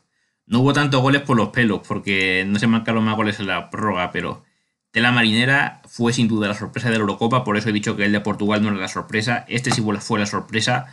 no 0.46 0.60
hubo 0.60 0.74
tantos 0.74 1.02
goles 1.02 1.22
por 1.22 1.38
los 1.38 1.50
pelos 1.50 1.82
porque 1.88 2.46
no 2.48 2.60
se 2.60 2.68
marcaron 2.68 3.04
más 3.04 3.16
goles 3.16 3.40
en 3.40 3.48
la 3.48 3.70
prórroga, 3.70 4.12
pero 4.12 4.44
Tela 4.92 5.12
Marinera 5.12 5.82
fue 5.86 6.14
sin 6.14 6.28
duda 6.28 6.48
la 6.48 6.54
sorpresa 6.54 6.90
de 6.90 6.96
la 6.96 7.02
Eurocopa, 7.02 7.44
por 7.44 7.58
eso 7.58 7.70
he 7.70 7.74
dicho 7.74 7.96
que 7.96 8.06
el 8.06 8.12
de 8.12 8.22
Portugal 8.22 8.62
no 8.62 8.70
era 8.70 8.78
la 8.78 8.88
sorpresa, 8.88 9.46
este 9.48 9.72
sí 9.72 9.82
fue 9.82 10.20
la 10.20 10.26
sorpresa. 10.26 10.88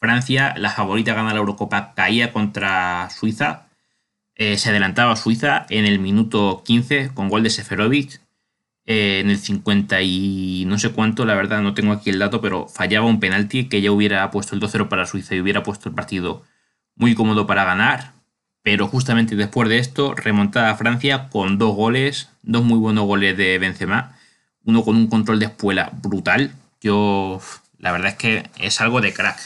Francia, 0.00 0.54
la 0.56 0.70
favorita 0.70 1.14
gana 1.14 1.32
la 1.32 1.38
Eurocopa, 1.40 1.94
caía 1.94 2.32
contra 2.32 3.08
Suiza, 3.10 3.66
eh, 4.34 4.58
se 4.58 4.70
adelantaba 4.70 5.16
Suiza 5.16 5.66
en 5.70 5.86
el 5.86 5.98
minuto 5.98 6.62
15 6.64 7.12
con 7.14 7.28
gol 7.28 7.42
de 7.42 7.50
Seferovic, 7.50 8.20
eh, 8.84 9.20
en 9.20 9.30
el 9.30 9.38
50 9.38 10.00
y 10.02 10.64
no 10.66 10.78
sé 10.78 10.90
cuánto, 10.92 11.24
la 11.24 11.34
verdad 11.34 11.60
no 11.60 11.74
tengo 11.74 11.92
aquí 11.92 12.10
el 12.10 12.18
dato, 12.20 12.40
pero 12.40 12.68
fallaba 12.68 13.06
un 13.06 13.18
penalti 13.18 13.68
que 13.68 13.80
ya 13.80 13.90
hubiera 13.90 14.30
puesto 14.30 14.54
el 14.54 14.60
2-0 14.60 14.88
para 14.88 15.06
Suiza 15.06 15.34
y 15.34 15.40
hubiera 15.40 15.62
puesto 15.62 15.88
el 15.88 15.94
partido 15.94 16.44
muy 16.94 17.14
cómodo 17.14 17.46
para 17.46 17.64
ganar. 17.64 18.12
Pero 18.62 18.88
justamente 18.88 19.36
después 19.36 19.68
de 19.68 19.78
esto, 19.78 20.14
remontada 20.14 20.70
a 20.70 20.76
Francia 20.76 21.28
con 21.30 21.58
dos 21.58 21.74
goles, 21.74 22.30
dos 22.42 22.64
muy 22.64 22.78
buenos 22.78 23.06
goles 23.06 23.36
de 23.36 23.58
Benzema, 23.58 24.16
uno 24.64 24.84
con 24.84 24.96
un 24.96 25.06
control 25.08 25.38
de 25.38 25.46
espuela 25.46 25.90
brutal. 26.02 26.52
Yo, 26.80 27.40
la 27.78 27.92
verdad 27.92 28.08
es 28.10 28.16
que 28.16 28.50
es 28.58 28.80
algo 28.80 29.00
de 29.00 29.12
crack. 29.14 29.38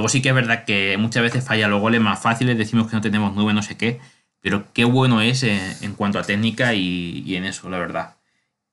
Luego 0.00 0.08
sí 0.08 0.22
que 0.22 0.30
es 0.30 0.34
verdad 0.34 0.64
que 0.64 0.96
muchas 0.98 1.22
veces 1.22 1.44
falla 1.44 1.68
los 1.68 1.80
goles 1.80 2.00
más 2.00 2.20
fáciles, 2.20 2.56
decimos 2.56 2.88
que 2.88 2.96
no 2.96 3.02
tenemos 3.02 3.34
nueve, 3.34 3.52
no 3.52 3.62
sé 3.62 3.76
qué, 3.76 4.00
pero 4.40 4.72
qué 4.72 4.84
bueno 4.84 5.20
es 5.20 5.42
en, 5.42 5.94
cuanto 5.94 6.18
a 6.18 6.22
técnica 6.22 6.74
y 6.74 7.36
en 7.36 7.44
eso, 7.44 7.68
la 7.68 7.78
verdad 7.78 8.16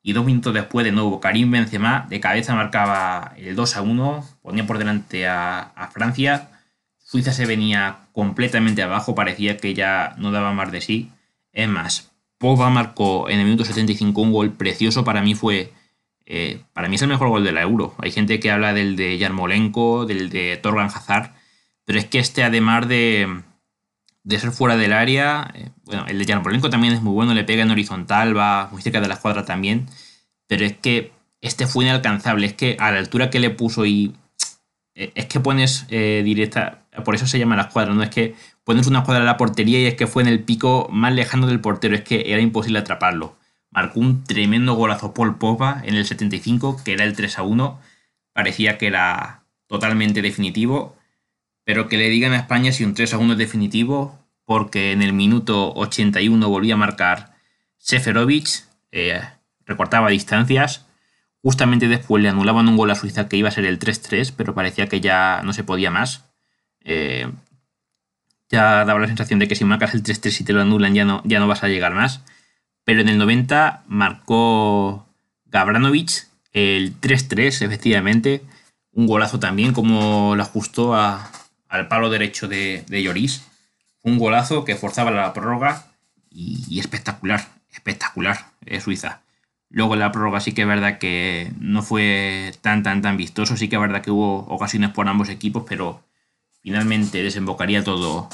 y 0.07 0.13
dos 0.13 0.25
minutos 0.25 0.53
después 0.53 0.85
de 0.85 0.93
nuevo 0.93 1.19
Karim 1.19 1.51
Benzema 1.51 2.07
de 2.09 2.21
cabeza 2.21 2.55
marcaba 2.55 3.33
el 3.35 3.57
2 3.57 3.75
a 3.75 3.81
1, 3.81 4.25
ponía 4.41 4.65
por 4.65 4.77
delante 4.77 5.27
a, 5.27 5.89
Francia, 5.91 6.49
Suiza 6.97 7.33
se 7.33 7.45
venía 7.45 7.97
completamente 8.13 8.81
abajo, 8.81 9.15
parecía 9.15 9.57
que 9.57 9.73
ya 9.73 10.15
no 10.17 10.31
daba 10.31 10.53
más 10.53 10.71
de 10.71 10.79
sí. 10.79 11.11
Es 11.51 11.67
más, 11.67 12.13
Pogba 12.37 12.69
marcó 12.69 13.27
en 13.27 13.39
el 13.39 13.45
minuto 13.45 13.65
75 13.65 14.21
un 14.21 14.31
gol 14.31 14.53
precioso, 14.53 15.03
para 15.03 15.21
mí 15.21 15.35
fue, 15.35 15.73
eh, 16.29 16.61
para 16.73 16.89
mí 16.89 16.95
es 16.95 17.01
el 17.01 17.07
mejor 17.07 17.29
gol 17.29 17.45
de 17.45 17.53
la 17.53 17.61
Euro. 17.61 17.95
Hay 17.99 18.11
gente 18.11 18.41
que 18.41 18.51
habla 18.51 18.73
del 18.73 18.97
de 18.97 19.17
Yarmolenko, 19.17 20.05
del 20.05 20.29
de 20.29 20.57
Torgan 20.57 20.87
Hazard, 20.87 21.33
pero 21.85 21.97
es 21.97 22.05
que 22.05 22.19
este 22.19 22.43
además 22.43 22.87
de, 22.89 23.43
de 24.23 24.39
ser 24.39 24.51
fuera 24.51 24.75
del 24.75 24.91
área. 24.91 25.49
Eh, 25.55 25.69
bueno, 25.85 26.05
el 26.07 26.19
de 26.19 26.25
Yarmolenko 26.25 26.69
también 26.69 26.93
es 26.93 27.01
muy 27.01 27.13
bueno, 27.13 27.33
le 27.33 27.45
pega 27.45 27.63
en 27.63 27.71
horizontal, 27.71 28.37
va 28.37 28.67
muy 28.73 28.81
cerca 28.81 28.99
de 28.99 29.07
la 29.07 29.13
escuadra 29.13 29.45
también. 29.45 29.87
Pero 30.47 30.65
es 30.65 30.75
que 30.77 31.13
este 31.39 31.65
fue 31.65 31.85
inalcanzable. 31.85 32.45
Es 32.45 32.53
que 32.53 32.75
a 32.77 32.91
la 32.91 32.99
altura 32.99 33.29
que 33.29 33.39
le 33.39 33.49
puso 33.49 33.85
y. 33.85 34.13
Eh, 34.95 35.13
es 35.15 35.27
que 35.27 35.39
pones 35.39 35.87
directa. 35.87 36.83
Por 37.05 37.15
eso 37.15 37.25
se 37.25 37.39
llama 37.39 37.55
la 37.55 37.63
escuadra, 37.63 37.93
no 37.93 38.03
es 38.03 38.09
que 38.09 38.35
pones 38.65 38.87
una 38.87 38.99
escuadra 38.99 39.21
en 39.21 39.27
la 39.27 39.37
portería 39.37 39.79
y 39.79 39.85
es 39.85 39.95
que 39.95 40.07
fue 40.07 40.23
en 40.23 40.29
el 40.29 40.41
pico 40.43 40.89
más 40.91 41.13
lejano 41.13 41.47
del 41.47 41.61
portero. 41.61 41.95
Es 41.95 42.01
que 42.01 42.33
era 42.33 42.41
imposible 42.41 42.79
atraparlo. 42.79 43.36
Marcó 43.77 43.99
un 43.99 44.23
tremendo 44.23 44.73
golazo 44.73 45.13
Paul 45.13 45.37
Popa 45.37 45.81
en 45.85 45.93
el 45.93 46.05
75, 46.05 46.81
que 46.83 46.93
era 46.93 47.03
el 47.03 47.15
3 47.15 47.37
a 47.37 47.43
1. 47.43 47.79
Parecía 48.33 48.77
que 48.77 48.87
era 48.87 49.43
totalmente 49.67 50.21
definitivo 50.21 50.97
pero 51.67 51.89
que 51.89 51.97
le 51.97 52.07
digan 52.07 52.31
a 52.31 52.37
España 52.37 52.71
si 52.71 52.85
un 52.85 52.93
3 52.93 53.15
a 53.15 53.17
1 53.17 53.33
es 53.33 53.37
definitivo, 53.37 54.25
porque 54.45 54.93
en 54.93 55.01
el 55.01 55.11
minuto 55.11 55.73
81 55.73 56.47
volvía 56.47 56.75
a 56.75 56.77
marcar 56.77 57.33
Seferovic, 57.77 58.63
eh, 58.93 59.19
recortaba 59.65 60.07
distancias. 60.07 60.85
Justamente 61.41 61.89
después 61.89 62.23
le 62.23 62.29
anulaban 62.29 62.69
un 62.69 62.77
gol 62.77 62.89
a 62.91 62.95
Suiza 62.95 63.27
que 63.27 63.35
iba 63.35 63.49
a 63.49 63.51
ser 63.51 63.65
el 63.65 63.79
3-3, 63.79 64.33
pero 64.37 64.55
parecía 64.55 64.87
que 64.87 65.01
ya 65.01 65.41
no 65.43 65.51
se 65.51 65.65
podía 65.65 65.91
más. 65.91 66.23
Eh, 66.85 67.29
ya 68.47 68.85
daba 68.85 69.01
la 69.01 69.07
sensación 69.07 69.37
de 69.39 69.49
que 69.49 69.55
si 69.55 69.65
marcas 69.65 69.93
el 69.93 70.03
3-3 70.03 70.39
y 70.39 70.43
te 70.45 70.53
lo 70.53 70.61
anulan 70.61 70.95
ya 70.95 71.03
no, 71.03 71.21
ya 71.25 71.41
no 71.41 71.47
vas 71.49 71.65
a 71.65 71.67
llegar 71.67 71.93
más. 71.93 72.23
Pero 72.87 73.01
en 73.01 73.09
el 73.09 73.17
90 73.17 73.83
marcó 73.89 75.05
Gabranovic 75.47 76.25
el 76.53 76.97
3-3, 77.01 77.65
efectivamente. 77.65 78.45
Un 78.93 79.07
golazo 79.07 79.41
también, 79.41 79.73
como 79.73 80.37
lo 80.37 80.41
ajustó 80.41 80.95
al 80.95 81.87
palo 81.89 82.09
derecho 82.09 82.47
de, 82.47 82.85
de 82.87 83.03
Lloris. 83.03 83.45
Un 84.03 84.17
golazo 84.17 84.63
que 84.63 84.77
forzaba 84.77 85.11
la 85.11 85.33
prórroga 85.33 85.87
y, 86.31 86.79
espectacular, 86.79 87.49
espectacular 87.73 88.51
eh, 88.65 88.79
Suiza. 88.79 89.19
Luego 89.69 89.95
en 89.95 89.99
la 89.99 90.13
prórroga 90.13 90.39
sí 90.39 90.53
que 90.53 90.61
es 90.61 90.67
verdad 90.69 90.97
que 90.97 91.51
no 91.59 91.83
fue 91.83 92.53
tan, 92.61 92.83
tan, 92.83 93.01
tan 93.01 93.17
vistoso. 93.17 93.57
Sí 93.57 93.67
que 93.67 93.75
es 93.75 93.81
verdad 93.81 94.01
que 94.01 94.11
hubo 94.11 94.45
ocasiones 94.47 94.91
por 94.91 95.09
ambos 95.09 95.27
equipos, 95.27 95.65
pero 95.67 96.05
finalmente 96.61 97.21
desembocaría 97.21 97.83
todo 97.83 98.29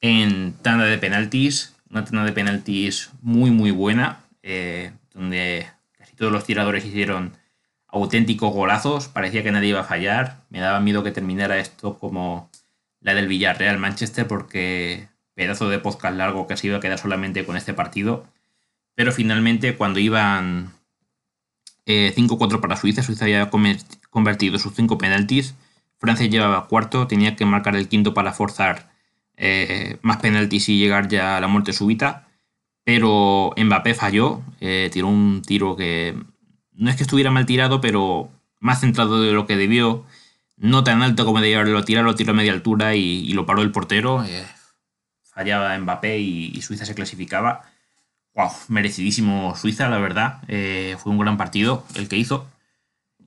en 0.00 0.54
tanda 0.54 0.86
de 0.86 0.96
penaltis. 0.96 1.74
Una 1.90 2.04
tanda 2.04 2.24
de 2.24 2.32
penaltis 2.32 3.10
muy, 3.20 3.50
muy 3.50 3.72
buena, 3.72 4.20
eh, 4.42 4.92
donde 5.12 5.66
casi 5.98 6.14
todos 6.14 6.32
los 6.32 6.44
tiradores 6.44 6.84
hicieron 6.84 7.32
auténticos 7.88 8.52
golazos. 8.52 9.08
Parecía 9.08 9.42
que 9.42 9.50
nadie 9.50 9.70
iba 9.70 9.80
a 9.80 9.84
fallar. 9.84 10.44
Me 10.50 10.60
daba 10.60 10.80
miedo 10.80 11.02
que 11.02 11.10
terminara 11.10 11.58
esto 11.58 11.98
como 11.98 12.50
la 13.00 13.14
del 13.14 13.28
Villarreal 13.28 13.78
Manchester 13.78 14.26
porque 14.26 15.08
pedazo 15.34 15.68
de 15.68 15.78
podcast 15.78 16.16
largo 16.16 16.46
que 16.46 16.56
se 16.56 16.68
iba 16.68 16.76
a 16.76 16.80
quedar 16.80 16.98
solamente 16.98 17.44
con 17.44 17.56
este 17.56 17.74
partido. 17.74 18.24
Pero 18.94 19.12
finalmente 19.12 19.76
cuando 19.76 19.98
iban 19.98 20.72
5-4 21.86 22.54
eh, 22.54 22.58
para 22.58 22.76
Suiza, 22.76 23.02
Suiza 23.02 23.24
había 23.24 23.50
convertido 24.10 24.58
sus 24.58 24.74
5 24.74 24.98
penaltis, 24.98 25.54
Francia 25.98 26.26
llevaba 26.26 26.66
cuarto, 26.66 27.06
tenía 27.06 27.36
que 27.36 27.44
marcar 27.44 27.76
el 27.76 27.88
quinto 27.88 28.14
para 28.14 28.32
forzar 28.32 28.89
eh, 29.42 29.96
más 30.02 30.18
penaltis 30.18 30.68
y 30.68 30.78
llegar 30.78 31.08
ya 31.08 31.38
a 31.38 31.40
la 31.40 31.48
muerte 31.48 31.72
súbita. 31.72 32.28
Pero 32.84 33.54
Mbappé 33.56 33.94
falló, 33.94 34.42
eh, 34.60 34.90
tiró 34.92 35.08
un 35.08 35.40
tiro 35.42 35.76
que 35.76 36.14
no 36.74 36.90
es 36.90 36.96
que 36.96 37.04
estuviera 37.04 37.30
mal 37.30 37.46
tirado, 37.46 37.80
pero 37.80 38.30
más 38.58 38.80
centrado 38.80 39.22
de 39.22 39.32
lo 39.32 39.46
que 39.46 39.56
debió. 39.56 40.04
No 40.56 40.84
tan 40.84 41.02
alto 41.02 41.24
como 41.24 41.40
debía 41.40 41.60
haberlo 41.60 41.84
tirado, 41.84 42.04
lo 42.06 42.14
tiró 42.14 42.32
a 42.32 42.36
media 42.36 42.52
altura 42.52 42.94
y, 42.94 43.32
lo 43.32 43.46
paró 43.46 43.62
el 43.62 43.72
portero. 43.72 44.24
Eh, 44.24 44.46
fallaba 45.22 45.78
Mbappé 45.78 46.18
y, 46.18 46.60
Suiza 46.60 46.84
se 46.84 46.94
clasificaba. 46.94 47.62
Wow, 48.34 48.50
merecidísimo 48.68 49.56
Suiza, 49.56 49.88
la 49.88 49.98
verdad. 49.98 50.42
Fue 50.98 51.12
un 51.12 51.18
gran 51.18 51.38
partido 51.38 51.86
el 51.94 52.08
que 52.08 52.18
hizo. 52.18 52.46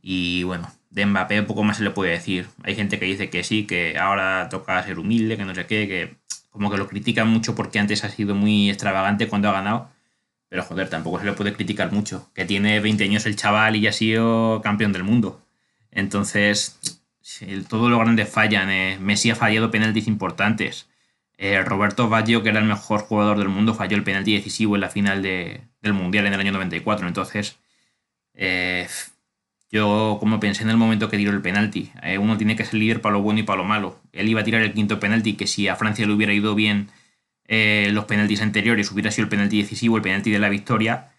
Y 0.02 0.44
bueno, 0.44 0.70
de 0.94 1.06
Mbappé 1.06 1.42
poco 1.44 1.64
más 1.64 1.78
se 1.78 1.84
le 1.84 1.90
puede 1.90 2.12
decir. 2.12 2.48
Hay 2.64 2.76
gente 2.76 3.00
que 3.00 3.06
dice 3.06 3.30
que 3.30 3.44
sí, 3.44 3.66
que 3.66 3.98
ahora 3.98 4.48
toca 4.50 4.82
ser 4.84 5.00
humilde, 5.00 5.38
que 5.38 5.46
no 5.46 5.56
sé 5.56 5.66
qué, 5.66 5.88
que 5.88 6.16
como 6.52 6.70
que 6.70 6.78
lo 6.78 6.88
critican 6.88 7.28
mucho 7.28 7.56
porque 7.56 7.80
antes 7.80 8.04
ha 8.04 8.10
sido 8.10 8.36
muy 8.36 8.70
extravagante 8.70 9.28
cuando 9.28 9.50
ha 9.50 9.54
ganado. 9.54 9.90
Pero 10.50 10.64
joder, 10.64 10.90
tampoco 10.90 11.20
se 11.20 11.26
le 11.26 11.34
puede 11.34 11.54
criticar 11.54 11.92
mucho. 11.92 12.30
Que 12.36 12.46
tiene 12.46 12.80
20 12.80 13.04
años 13.06 13.26
el 13.26 13.36
chaval 13.36 13.76
y 13.76 13.82
ya 13.82 13.90
ha 13.90 13.94
sido 13.94 14.62
campeón 14.62 14.94
del 14.94 15.04
mundo. 15.04 15.42
Entonces, 15.92 16.80
todos 17.68 17.90
los 17.90 18.00
grandes 18.00 18.30
fallan. 18.30 18.70
Eh. 18.70 18.98
Messi 19.02 19.32
ha 19.32 19.36
fallado 19.36 19.72
penaltis 19.72 20.08
importantes. 20.08 20.88
Eh, 21.38 21.64
Roberto 21.64 22.08
Baggio, 22.08 22.44
que 22.44 22.50
era 22.50 22.60
el 22.60 22.66
mejor 22.66 23.02
jugador 23.02 23.40
del 23.40 23.50
mundo, 23.50 23.74
falló 23.74 23.98
el 23.98 24.04
penalti 24.04 24.36
decisivo 24.36 24.76
en 24.76 24.82
la 24.82 24.90
final 24.90 25.24
del 25.24 25.94
Mundial 25.94 26.28
en 26.28 26.34
el 26.34 26.40
año 26.40 26.52
94. 26.52 27.08
Entonces, 27.08 27.58
eh, 28.36 28.88
yo 29.74 30.18
como 30.22 30.40
pensé 30.40 30.64
en 30.64 30.70
el 30.70 30.78
momento 30.78 31.10
que 31.10 31.18
tiró 31.18 31.32
el 31.32 31.42
penalti, 31.42 31.92
uno 32.20 32.38
tiene 32.38 32.56
que 32.56 32.64
ser 32.64 32.76
líder 32.76 33.02
para 33.02 33.14
lo 33.14 33.22
bueno 33.22 33.42
y 33.42 33.44
para 33.44 33.58
lo 33.58 33.66
malo. 33.66 34.00
Él 34.14 34.30
iba 34.30 34.40
a 34.40 34.44
tirar 34.46 34.62
el 34.62 34.74
quinto 34.74 35.00
penalti, 35.00 35.34
que 35.34 35.48
si 35.48 35.68
a 35.68 35.76
Francia 35.76 36.06
le 36.06 36.14
hubiera 36.14 36.32
ido 36.32 36.56
bien 36.56 36.90
eh, 37.48 37.90
los 37.92 38.06
penaltis 38.06 38.42
anteriores 38.42 38.92
hubiera 38.92 39.12
sido 39.12 39.26
el 39.26 39.30
penalti 39.30 39.62
decisivo, 39.62 39.98
el 39.98 40.04
penalti 40.04 40.32
de 40.32 40.40
la 40.40 40.50
victoria, 40.50 41.12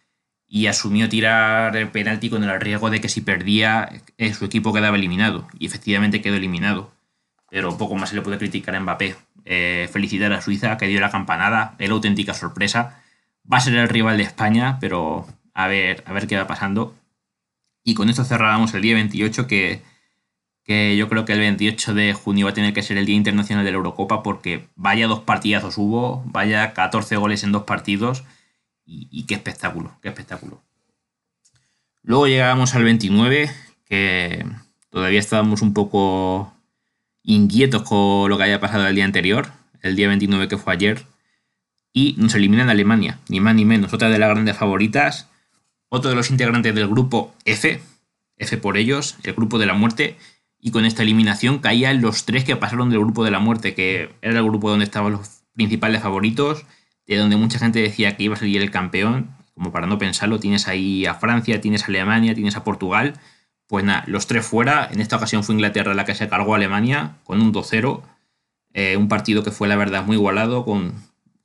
y 0.46 0.66
asumió 0.66 1.08
tirar 1.08 1.76
el 1.76 1.90
penalti 1.90 2.30
con 2.30 2.44
el 2.44 2.60
riesgo 2.60 2.90
de 2.90 3.00
que 3.00 3.08
si 3.08 3.20
perdía 3.20 3.88
eh, 4.18 4.34
su 4.34 4.44
equipo 4.44 4.72
quedaba 4.72 4.96
eliminado, 4.96 5.46
y 5.58 5.66
efectivamente 5.66 6.22
quedó 6.22 6.36
eliminado. 6.36 6.92
Pero 7.50 7.76
poco 7.78 7.94
más 7.94 8.10
se 8.10 8.16
le 8.16 8.22
puede 8.22 8.38
criticar 8.38 8.74
a 8.74 8.80
Mbappé. 8.80 9.16
Eh, 9.44 9.88
felicitar 9.92 10.32
a 10.32 10.40
Suiza, 10.40 10.76
que 10.78 10.86
dio 10.86 11.00
la 11.00 11.10
campanada, 11.10 11.76
es 11.78 11.88
la 11.88 11.94
auténtica 11.94 12.34
sorpresa. 12.34 13.02
Va 13.50 13.58
a 13.58 13.60
ser 13.60 13.74
el 13.74 13.88
rival 13.88 14.16
de 14.16 14.24
España, 14.24 14.78
pero 14.80 15.26
a 15.52 15.68
ver, 15.68 16.02
a 16.06 16.12
ver 16.12 16.26
qué 16.26 16.36
va 16.36 16.46
pasando. 16.46 16.96
Y 17.84 17.94
con 17.94 18.08
esto 18.08 18.24
cerramos 18.24 18.74
el 18.74 18.82
día 18.82 18.94
28, 18.94 19.46
que 19.46 19.82
que 20.64 20.96
yo 20.96 21.08
creo 21.08 21.24
que 21.24 21.34
el 21.34 21.40
28 21.40 21.94
de 21.94 22.14
junio 22.14 22.46
va 22.46 22.50
a 22.50 22.54
tener 22.54 22.72
que 22.72 22.82
ser 22.82 22.96
el 22.96 23.04
Día 23.06 23.16
Internacional 23.16 23.64
de 23.64 23.70
la 23.70 23.76
Eurocopa 23.76 24.22
porque 24.22 24.66
vaya 24.74 25.06
dos 25.06 25.20
partidazos 25.20 25.76
hubo, 25.76 26.22
vaya 26.26 26.72
14 26.72 27.16
goles 27.16 27.44
en 27.44 27.52
dos 27.52 27.64
partidos 27.64 28.24
y, 28.86 29.24
qué 29.24 29.34
espectáculo, 29.34 29.96
qué 30.02 30.08
espectáculo. 30.08 30.62
Luego 32.02 32.26
llegábamos 32.26 32.74
al 32.74 32.84
29, 32.84 33.50
que 33.86 34.44
todavía 34.90 35.20
estábamos 35.20 35.62
un 35.62 35.72
poco 35.72 36.52
inquietos 37.22 37.82
con 37.82 38.28
lo 38.28 38.36
que 38.36 38.42
había 38.42 38.60
pasado 38.60 38.86
el 38.86 38.94
día 38.94 39.06
anterior, 39.06 39.52
el 39.80 39.96
día 39.96 40.08
29 40.08 40.48
que 40.48 40.58
fue 40.58 40.74
ayer, 40.74 41.06
y 41.94 42.14
nos 42.18 42.34
eliminan 42.34 42.68
Alemania, 42.68 43.20
ni 43.28 43.40
más 43.40 43.54
ni 43.54 43.64
menos, 43.64 43.94
otra 43.94 44.10
de 44.10 44.18
las 44.18 44.28
grandes 44.28 44.56
favoritas, 44.56 45.30
otro 45.94 46.10
de 46.10 46.16
los 46.16 46.30
integrantes 46.30 46.74
del 46.74 46.88
grupo 46.88 47.32
F, 47.44 47.80
F 48.36 48.56
por 48.58 48.76
ellos, 48.76 49.16
el 49.22 49.34
grupo 49.34 49.58
de 49.58 49.66
la 49.66 49.74
muerte, 49.74 50.16
y 50.58 50.70
con 50.70 50.84
esta 50.84 51.02
eliminación 51.02 51.58
caían 51.58 52.00
los 52.00 52.24
tres 52.24 52.44
que 52.44 52.56
pasaron 52.56 52.90
del 52.90 52.98
grupo 52.98 53.24
de 53.24 53.30
la 53.30 53.38
muerte, 53.38 53.74
que 53.74 54.10
era 54.22 54.38
el 54.38 54.44
grupo 54.44 54.70
donde 54.70 54.84
estaban 54.84 55.12
los 55.12 55.42
principales 55.54 56.02
favoritos, 56.02 56.64
de 57.06 57.16
donde 57.16 57.36
mucha 57.36 57.58
gente 57.58 57.80
decía 57.80 58.16
que 58.16 58.24
iba 58.24 58.34
a 58.34 58.38
salir 58.38 58.60
el 58.60 58.70
campeón, 58.70 59.30
como 59.54 59.70
para 59.70 59.86
no 59.86 59.98
pensarlo, 59.98 60.40
tienes 60.40 60.66
ahí 60.66 61.06
a 61.06 61.14
Francia, 61.14 61.60
tienes 61.60 61.84
a 61.84 61.86
Alemania, 61.86 62.34
tienes 62.34 62.56
a 62.56 62.64
Portugal, 62.64 63.14
pues 63.68 63.84
nada, 63.84 64.04
los 64.08 64.26
tres 64.26 64.44
fuera, 64.44 64.88
en 64.90 65.00
esta 65.00 65.16
ocasión 65.16 65.44
fue 65.44 65.54
Inglaterra 65.54 65.94
la 65.94 66.04
que 66.04 66.14
se 66.14 66.28
cargó 66.28 66.54
a 66.54 66.56
Alemania 66.56 67.18
con 67.24 67.40
un 67.40 67.52
2-0, 67.52 68.02
eh, 68.72 68.96
un 68.96 69.08
partido 69.08 69.44
que 69.44 69.52
fue 69.52 69.68
la 69.68 69.76
verdad 69.76 70.04
muy 70.04 70.16
igualado, 70.16 70.64
con 70.64 70.94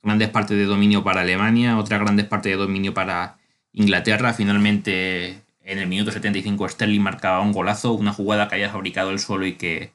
grandes 0.02 0.28
partes 0.28 0.56
de 0.56 0.64
dominio 0.64 1.04
para 1.04 1.20
Alemania, 1.20 1.78
otras 1.78 2.00
grandes 2.00 2.26
partes 2.26 2.52
de 2.52 2.56
dominio 2.56 2.94
para 2.94 3.39
Inglaterra, 3.72 4.32
finalmente 4.34 5.42
en 5.62 5.78
el 5.78 5.86
minuto 5.86 6.10
75 6.10 6.68
Sterling 6.68 7.00
marcaba 7.00 7.40
un 7.40 7.52
golazo, 7.52 7.92
una 7.92 8.12
jugada 8.12 8.48
que 8.48 8.56
haya 8.56 8.70
fabricado 8.70 9.10
el 9.10 9.18
solo 9.18 9.46
y 9.46 9.54
que 9.54 9.92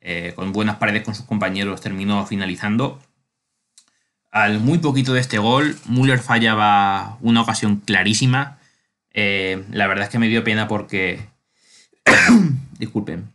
eh, 0.00 0.32
con 0.34 0.52
buenas 0.52 0.76
paredes 0.76 1.02
con 1.02 1.14
sus 1.14 1.26
compañeros 1.26 1.80
terminó 1.80 2.26
finalizando. 2.26 3.00
Al 4.30 4.60
muy 4.60 4.78
poquito 4.78 5.12
de 5.12 5.20
este 5.20 5.38
gol, 5.38 5.76
Müller 5.86 6.18
fallaba 6.18 7.18
una 7.20 7.42
ocasión 7.42 7.76
clarísima. 7.76 8.58
Eh, 9.12 9.64
la 9.70 9.86
verdad 9.86 10.04
es 10.04 10.10
que 10.10 10.18
me 10.18 10.28
dio 10.28 10.42
pena 10.44 10.66
porque... 10.66 11.28
Disculpen. 12.78 13.32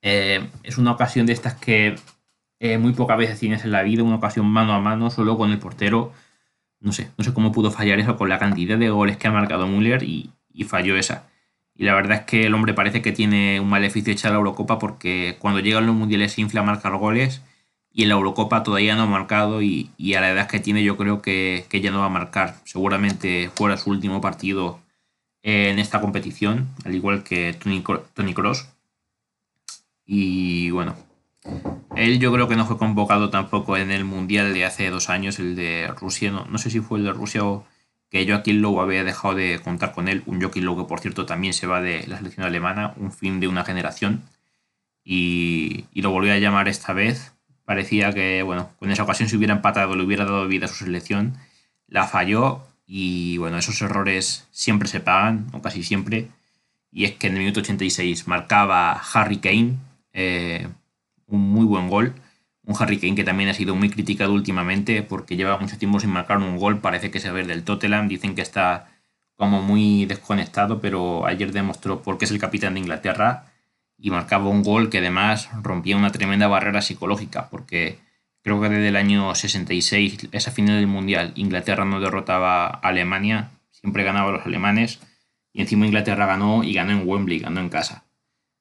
Eh, 0.00 0.48
es 0.62 0.78
una 0.78 0.92
ocasión 0.92 1.26
de 1.26 1.34
estas 1.34 1.54
que 1.54 1.96
muy 2.80 2.92
pocas 2.92 3.16
veces 3.16 3.38
tienes 3.38 3.64
en 3.64 3.70
la 3.70 3.82
vida, 3.82 4.02
una 4.02 4.16
ocasión 4.16 4.46
mano 4.46 4.72
a 4.72 4.80
mano, 4.80 5.10
solo 5.10 5.36
con 5.36 5.52
el 5.52 5.60
portero. 5.60 6.12
No 6.80 6.92
sé, 6.92 7.10
no 7.16 7.24
sé 7.24 7.34
cómo 7.34 7.52
pudo 7.52 7.70
fallar 7.70 7.98
eso 7.98 8.16
con 8.16 8.28
la 8.28 8.38
cantidad 8.38 8.78
de 8.78 8.90
goles 8.90 9.16
que 9.16 9.28
ha 9.28 9.32
marcado 9.32 9.66
Müller 9.66 10.02
y, 10.02 10.30
y 10.52 10.64
falló 10.64 10.96
esa. 10.96 11.28
Y 11.74 11.84
la 11.84 11.94
verdad 11.94 12.18
es 12.18 12.24
que 12.24 12.46
el 12.46 12.54
hombre 12.54 12.74
parece 12.74 13.02
que 13.02 13.12
tiene 13.12 13.60
un 13.60 13.68
maleficio 13.68 14.12
hecho 14.12 14.28
a 14.28 14.30
la 14.32 14.38
Eurocopa 14.38 14.78
porque 14.78 15.36
cuando 15.38 15.60
llegan 15.60 15.86
los 15.86 15.94
mundiales 15.94 16.32
se 16.32 16.40
infla 16.40 16.60
a 16.60 16.64
marcar 16.64 16.96
goles 16.96 17.42
y 17.92 18.02
en 18.02 18.08
la 18.08 18.14
Eurocopa 18.16 18.62
todavía 18.62 18.96
no 18.96 19.02
ha 19.02 19.06
marcado 19.06 19.62
y, 19.62 19.90
a 20.14 20.20
la 20.20 20.30
edad 20.30 20.48
que 20.48 20.60
tiene 20.60 20.84
yo 20.84 20.96
creo 20.96 21.22
que, 21.22 21.66
ya 21.70 21.90
no 21.90 22.00
va 22.00 22.06
a 22.06 22.10
marcar. 22.10 22.56
Seguramente 22.64 23.50
fuera 23.54 23.76
su 23.76 23.90
último 23.90 24.20
partido 24.20 24.80
en 25.42 25.78
esta 25.78 26.00
competición, 26.00 26.68
al 26.84 26.94
igual 26.94 27.22
que 27.24 27.54
Tony 27.54 28.34
Cross. 28.34 28.68
Y 30.04 30.70
bueno, 30.70 30.96
él 31.96 32.20
yo 32.20 32.32
creo 32.32 32.48
que 32.48 32.56
no 32.56 32.66
fue 32.66 32.78
convocado 32.78 33.30
tampoco 33.30 33.76
en 33.76 33.90
el 33.90 34.04
Mundial 34.04 34.54
de 34.54 34.64
hace 34.64 34.90
dos 34.90 35.08
años, 35.08 35.38
el 35.38 35.56
de 35.56 35.88
Rusia, 35.88 36.30
no, 36.30 36.44
no 36.46 36.58
sé 36.58 36.70
si 36.70 36.80
fue 36.80 36.98
el 36.98 37.04
de 37.04 37.12
Rusia 37.12 37.44
o 37.44 37.64
que 38.10 38.26
Joaquín 38.26 38.62
Lowe 38.62 38.80
había 38.80 39.04
dejado 39.04 39.34
de 39.34 39.60
contar 39.62 39.92
con 39.92 40.08
él, 40.08 40.22
un 40.26 40.40
Joaquín 40.40 40.64
Lowe 40.64 40.82
que 40.82 40.88
por 40.88 41.00
cierto 41.00 41.26
también 41.26 41.52
se 41.52 41.66
va 41.66 41.80
de 41.80 42.06
la 42.06 42.18
selección 42.18 42.46
alemana, 42.46 42.94
un 42.96 43.12
fin 43.12 43.40
de 43.40 43.48
una 43.48 43.64
generación, 43.64 44.22
y, 45.04 45.86
lo 45.94 46.10
volvió 46.10 46.32
a 46.32 46.38
llamar 46.38 46.68
esta 46.68 46.92
vez. 46.92 47.32
Parecía 47.64 48.12
que, 48.12 48.42
bueno, 48.42 48.70
con 48.78 48.90
esa 48.90 49.02
ocasión 49.02 49.28
se 49.28 49.36
hubiera 49.36 49.54
empatado, 49.54 49.96
le 49.96 50.04
hubiera 50.04 50.24
dado 50.24 50.46
vida 50.46 50.66
a 50.66 50.68
su 50.68 50.84
selección, 50.84 51.34
la 51.86 52.06
falló 52.06 52.66
y, 52.86 53.38
bueno, 53.38 53.58
esos 53.58 53.80
errores 53.82 54.48
siempre 54.50 54.88
se 54.88 55.00
pagan, 55.00 55.48
o 55.52 55.62
casi 55.62 55.82
siempre, 55.82 56.28
y 56.90 57.04
es 57.04 57.12
que 57.12 57.26
en 57.28 57.34
el 57.34 57.40
minuto 57.40 57.60
86 57.60 58.26
marcaba 58.28 58.92
Harry 58.92 59.38
Kane, 59.38 59.76
eh, 60.12 60.68
buen 61.68 61.88
gol, 61.88 62.14
un 62.64 62.74
Harry 62.78 62.98
Kane 62.98 63.14
que 63.14 63.24
también 63.24 63.48
ha 63.48 63.54
sido 63.54 63.74
muy 63.74 63.88
criticado 63.90 64.32
últimamente 64.32 65.02
porque 65.02 65.36
lleva 65.36 65.58
mucho 65.58 65.78
tiempo 65.78 66.00
sin 66.00 66.10
marcar 66.10 66.38
un 66.38 66.58
gol. 66.58 66.80
Parece 66.80 67.10
que 67.10 67.18
se 67.20 67.30
ve 67.30 67.44
del 67.44 67.64
Tottenham. 67.64 68.08
Dicen 68.08 68.34
que 68.34 68.42
está 68.42 68.88
como 69.36 69.62
muy 69.62 70.04
desconectado, 70.04 70.80
pero 70.80 71.24
ayer 71.26 71.52
demostró 71.52 72.02
por 72.02 72.18
qué 72.18 72.26
es 72.26 72.30
el 72.30 72.38
capitán 72.38 72.74
de 72.74 72.80
Inglaterra 72.80 73.46
y 73.96 74.10
marcaba 74.10 74.48
un 74.48 74.62
gol 74.62 74.90
que 74.90 74.98
además 74.98 75.48
rompía 75.62 75.96
una 75.96 76.12
tremenda 76.12 76.46
barrera 76.46 76.82
psicológica 76.82 77.48
porque 77.48 77.98
creo 78.42 78.60
que 78.60 78.68
desde 78.68 78.88
el 78.88 78.96
año 78.96 79.34
66, 79.34 80.28
esa 80.32 80.50
final 80.50 80.76
del 80.76 80.86
Mundial, 80.86 81.32
Inglaterra 81.36 81.84
no 81.84 82.00
derrotaba 82.00 82.66
a 82.66 82.80
Alemania, 82.82 83.50
siempre 83.70 84.04
ganaba 84.04 84.30
a 84.30 84.32
los 84.32 84.46
alemanes 84.46 85.00
y 85.52 85.62
encima 85.62 85.86
Inglaterra 85.86 86.26
ganó 86.26 86.64
y 86.64 86.74
ganó 86.74 86.92
en 86.92 87.08
Wembley, 87.08 87.38
ganó 87.38 87.60
en 87.60 87.68
casa. 87.68 88.04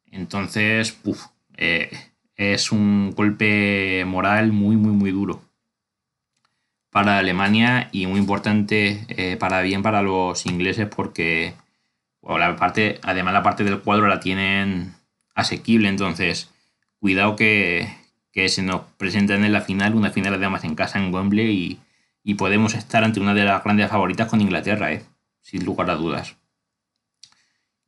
Entonces, 0.06 0.91
puff, 0.91 1.26
eh, 1.58 1.89
es 2.38 2.71
un 2.71 3.12
golpe 3.12 4.06
moral 4.06 4.52
muy, 4.54 4.78
muy, 4.78 4.91
muy 4.91 5.12
duro 5.12 5.41
para 6.91 7.17
Alemania 7.17 7.89
y 7.91 8.08
muy 8.08 8.19
importante 8.19 9.06
eh, 9.10 9.38
para 9.38 9.62
bien 9.62 9.84
para 9.84 10.02
los 10.02 10.45
ingleses 10.45 10.88
porque 10.88 11.54
la 12.23 12.56
parte, 12.56 13.00
además 13.04 13.34
la 13.34 13.43
parte 13.43 13.63
del 13.63 13.82
cuadro 13.82 14.08
la 14.08 14.19
tienen 14.19 14.95
asequible, 15.36 15.89
entonces 15.89 16.50
cuidado 17.00 17.36
que, 17.36 17.88
se 18.47 18.62
nos 18.62 18.82
presentan 18.97 19.43
en 19.43 19.54
la 19.54 19.62
final, 19.62 19.95
una 19.95 20.12
final 20.12 20.36
además 20.36 20.63
en 20.63 20.76
casa 20.76 21.00
en 21.00 21.13
Wembley 21.13 21.50
y, 21.52 21.80
y 22.23 22.36
podemos 22.36 22.76
estar 22.76 23.04
ante 23.04 23.19
una 23.19 23.34
de 23.34 23.45
las 23.45 23.63
grandes 23.63 23.89
favoritas 23.89 24.28
con 24.28 24.41
Inglaterra, 24.41 24.91
eh, 24.91 25.04
sin 25.41 25.65
lugar 25.65 25.89
a 25.89 25.95
dudas. 25.95 26.36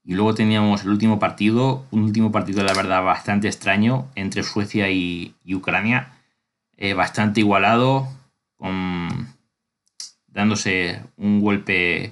Y 0.09 0.15
luego 0.15 0.33
teníamos 0.33 0.81
el 0.81 0.89
último 0.89 1.19
partido, 1.19 1.85
un 1.91 2.01
último 2.01 2.31
partido, 2.31 2.63
la 2.63 2.73
verdad, 2.73 3.03
bastante 3.03 3.47
extraño 3.47 4.07
entre 4.15 4.41
Suecia 4.41 4.89
y, 4.89 5.35
Ucrania. 5.53 6.13
Eh, 6.77 6.95
bastante 6.95 7.41
igualado, 7.41 8.07
con, 8.57 9.27
dándose 10.25 11.03
un 11.15 11.41
golpe 11.41 12.11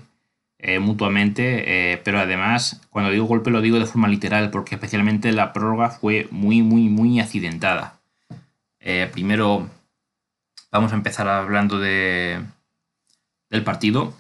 eh, 0.60 0.78
mutuamente, 0.78 1.94
eh, 1.94 1.98
pero 1.98 2.20
además, 2.20 2.84
cuando 2.92 3.10
digo 3.10 3.26
golpe 3.26 3.50
lo 3.50 3.62
digo 3.62 3.80
de 3.80 3.88
forma 3.88 4.08
literal, 4.08 4.52
porque 4.52 4.76
especialmente 4.76 5.32
la 5.32 5.52
prórroga 5.52 5.90
fue 5.90 6.28
muy, 6.30 6.62
muy, 6.62 6.90
muy 6.90 7.20
accidentada. 7.20 7.98
primero, 9.12 9.72
vamos 10.72 10.92
a 10.92 10.96
empezar 10.96 11.28
hablando 11.28 11.80
de, 11.80 12.44
del 13.50 13.64
partido. 13.64 14.14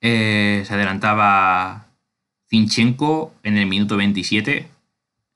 se 0.00 0.66
adelantaba 0.70 1.83
En 3.42 3.58
el 3.58 3.66
minuto 3.66 3.96
27, 3.96 4.68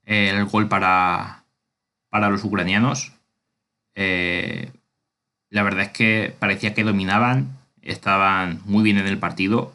el 0.04 0.44
gol 0.44 0.68
para, 0.68 1.42
para 2.10 2.30
los 2.30 2.44
ucranianos. 2.44 3.10
Eh, 3.96 4.70
la 5.50 5.64
verdad 5.64 5.86
es 5.86 5.90
que 5.90 6.32
parecía 6.38 6.74
que 6.74 6.84
dominaban, 6.84 7.58
estaban 7.82 8.60
muy 8.66 8.84
bien 8.84 8.98
en 8.98 9.08
el 9.08 9.18
partido, 9.18 9.72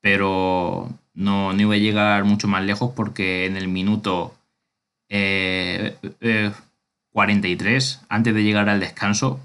pero 0.00 0.88
no, 1.12 1.52
iba 1.52 1.74
a 1.74 1.78
llegar 1.78 2.24
mucho 2.24 2.48
más 2.48 2.64
lejos 2.64 2.92
porque 2.96 3.44
en 3.44 3.58
el 3.58 3.68
minuto 3.68 4.34
43, 5.08 7.94
eh, 7.94 7.98
antes 8.08 8.34
de 8.34 8.42
llegar 8.42 8.70
al 8.70 8.80
descanso, 8.80 9.40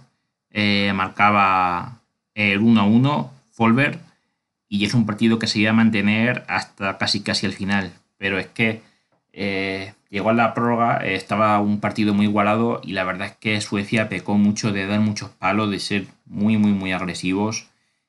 marcaba 0.93 1.99
el 2.35 2.61
1-1 2.61 3.29
Folver 3.51 4.10
y 4.71 4.85
es 4.85 4.93
un 4.93 5.05
partido 5.05 5.37
que 5.37 5.47
se 5.47 5.59
iba 5.59 5.71
a 5.71 5.73
mantener 5.73 6.45
hasta 6.47 6.97
casi 6.97 7.19
casi 7.19 7.45
el 7.45 7.51
final. 7.51 7.91
Pero 8.17 8.39
es 8.39 8.47
que 8.47 8.81
eh, 9.33 9.93
llegó 10.09 10.29
a 10.29 10.33
la 10.33 10.53
prórroga, 10.53 10.95
estaba 10.99 11.59
un 11.59 11.81
partido 11.81 12.13
muy 12.13 12.27
igualado 12.27 12.79
y 12.81 12.93
la 12.93 13.03
verdad 13.03 13.27
es 13.27 13.35
que 13.35 13.59
Suecia 13.59 14.07
pecó 14.07 14.35
mucho 14.35 14.71
de 14.71 14.87
dar 14.87 15.01
muchos 15.01 15.29
palos, 15.31 15.69
de 15.71 15.79
ser 15.79 16.05
muy, 16.25 16.57
muy, 16.57 16.71
muy 16.71 16.93
agresivos, 16.93 17.67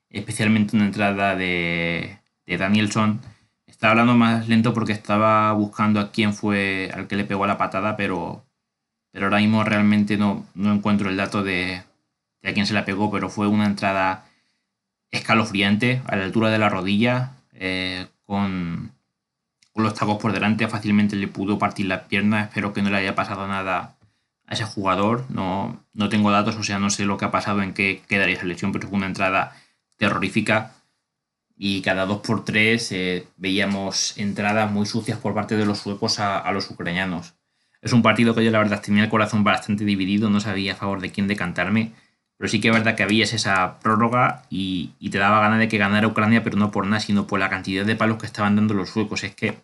especialmente 0.09 0.77
una 0.77 0.85
entrada 0.85 1.35
de, 1.35 2.19
de 2.45 2.57
Danielson. 2.57 3.19
Estaba 3.67 3.91
hablando 3.91 4.15
más 4.15 4.47
lento 4.47 4.73
porque 4.73 4.93
estaba 4.93 5.51
buscando 5.51 5.99
a 5.99 6.11
quién 6.11 6.33
fue 6.33 6.91
al 6.93 7.07
que 7.07 7.17
le 7.17 7.25
pegó 7.25 7.45
la 7.45 7.57
patada, 7.57 7.97
pero, 7.97 8.45
pero 9.11 9.25
ahora 9.25 9.39
mismo 9.39 9.65
realmente 9.65 10.15
no, 10.15 10.45
no 10.55 10.73
encuentro 10.73 11.09
el 11.09 11.17
dato 11.17 11.43
de, 11.43 11.83
de 12.41 12.49
a 12.49 12.53
quién 12.53 12.65
se 12.65 12.73
la 12.73 12.85
pegó, 12.85 13.11
pero 13.11 13.29
fue 13.29 13.47
una 13.47 13.65
entrada 13.65 14.29
escalofriante 15.13 16.01
a 16.07 16.15
la 16.15 16.25
altura 16.25 16.49
de 16.49 16.57
la 16.57 16.69
rodilla, 16.69 17.33
eh, 17.53 18.07
con, 18.25 18.91
los 19.75 19.93
tacos 19.93 20.17
por 20.21 20.33
delante, 20.33 20.67
fácilmente 20.67 21.15
le 21.15 21.27
pudo 21.27 21.57
partir 21.57 21.85
la 21.85 22.07
pierna. 22.07 22.43
Espero 22.43 22.73
que 22.73 22.81
no 22.81 22.89
le 22.89 22.97
haya 22.97 23.15
pasado 23.15 23.47
nada 23.47 23.95
a 24.45 24.53
ese 24.53 24.65
jugador. 24.65 25.25
No, 25.29 25.83
no 25.93 26.09
tengo 26.09 26.31
datos, 26.31 26.55
o 26.57 26.63
sea, 26.63 26.79
no 26.79 26.89
sé 26.89 27.05
lo 27.05 27.17
que 27.17 27.25
ha 27.25 27.31
pasado, 27.31 27.61
en 27.61 27.73
qué 27.73 28.01
quedaría 28.07 28.35
esa 28.35 28.45
lesión, 28.45 28.71
pero 28.71 28.87
fue 28.87 28.97
una 28.97 29.07
entrada 29.07 29.55
terrorífica. 29.97 30.73
Y 31.55 31.81
cada 31.81 32.05
dos 32.05 32.21
por 32.21 32.43
tres 32.43 32.91
eh, 32.91 33.27
veíamos 33.37 34.17
entradas 34.17 34.71
muy 34.71 34.85
sucias 34.87 35.19
por 35.19 35.35
parte 35.35 35.55
de 35.55 35.65
los 35.65 35.79
suecos 35.79 36.19
a, 36.19 36.39
a 36.39 36.51
los 36.51 36.69
ucranianos. 36.69 37.35
Es 37.81 37.93
un 37.93 38.01
partido 38.01 38.33
que 38.33 38.43
yo 38.43 38.51
la 38.51 38.59
verdad 38.59 38.81
tenía 38.81 39.03
el 39.03 39.09
corazón 39.09 39.43
bastante 39.43 39.85
dividido, 39.85 40.29
no 40.29 40.39
sabía 40.39 40.73
a 40.73 40.75
favor 40.75 41.01
de 41.01 41.11
quién 41.11 41.27
decantarme 41.27 41.91
pero 42.37 42.49
sí 42.49 42.59
que 42.59 42.69
es 42.69 42.73
verdad 42.73 42.95
que 42.95 43.03
había 43.03 43.23
esa 43.23 43.79
prórroga 43.79 44.43
y, 44.49 44.91
te 45.11 45.17
daba 45.17 45.39
ganas 45.39 45.59
de 45.59 45.67
que 45.67 45.77
ganara 45.77 46.07
Ucrania, 46.07 46.43
pero 46.43 46.57
no 46.57 46.71
por 46.71 46.87
nada, 46.87 46.99
sino 46.99 47.27
por 47.27 47.39
la 47.39 47.49
cantidad 47.49 47.85
de 47.85 47.95
palos 47.95 48.17
que 48.17 48.25
estaban 48.25 48.55
dando 48.55 48.73
los 48.73 48.89
suecos. 48.89 49.23
Es 49.23 49.35
que 49.35 49.57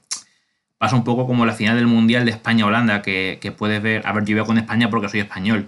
pasa 0.78 0.96
un 0.96 1.04
poco 1.04 1.28
como 1.28 1.46
la 1.46 1.54
final 1.54 1.76
del 1.76 1.88
Mundial 1.88 2.26
de 2.26 2.32
España-Holanda, 2.32 3.02
que, 3.02 3.54
puedes 3.58 3.82
ver, 3.82 4.06
a 4.08 4.14
ver, 4.14 4.26
yo 4.26 4.36
iba 4.38 4.46
con 4.46 4.58
España 4.58 4.90
porque 4.90 5.10
soy 5.10 5.20
español, 5.22 5.68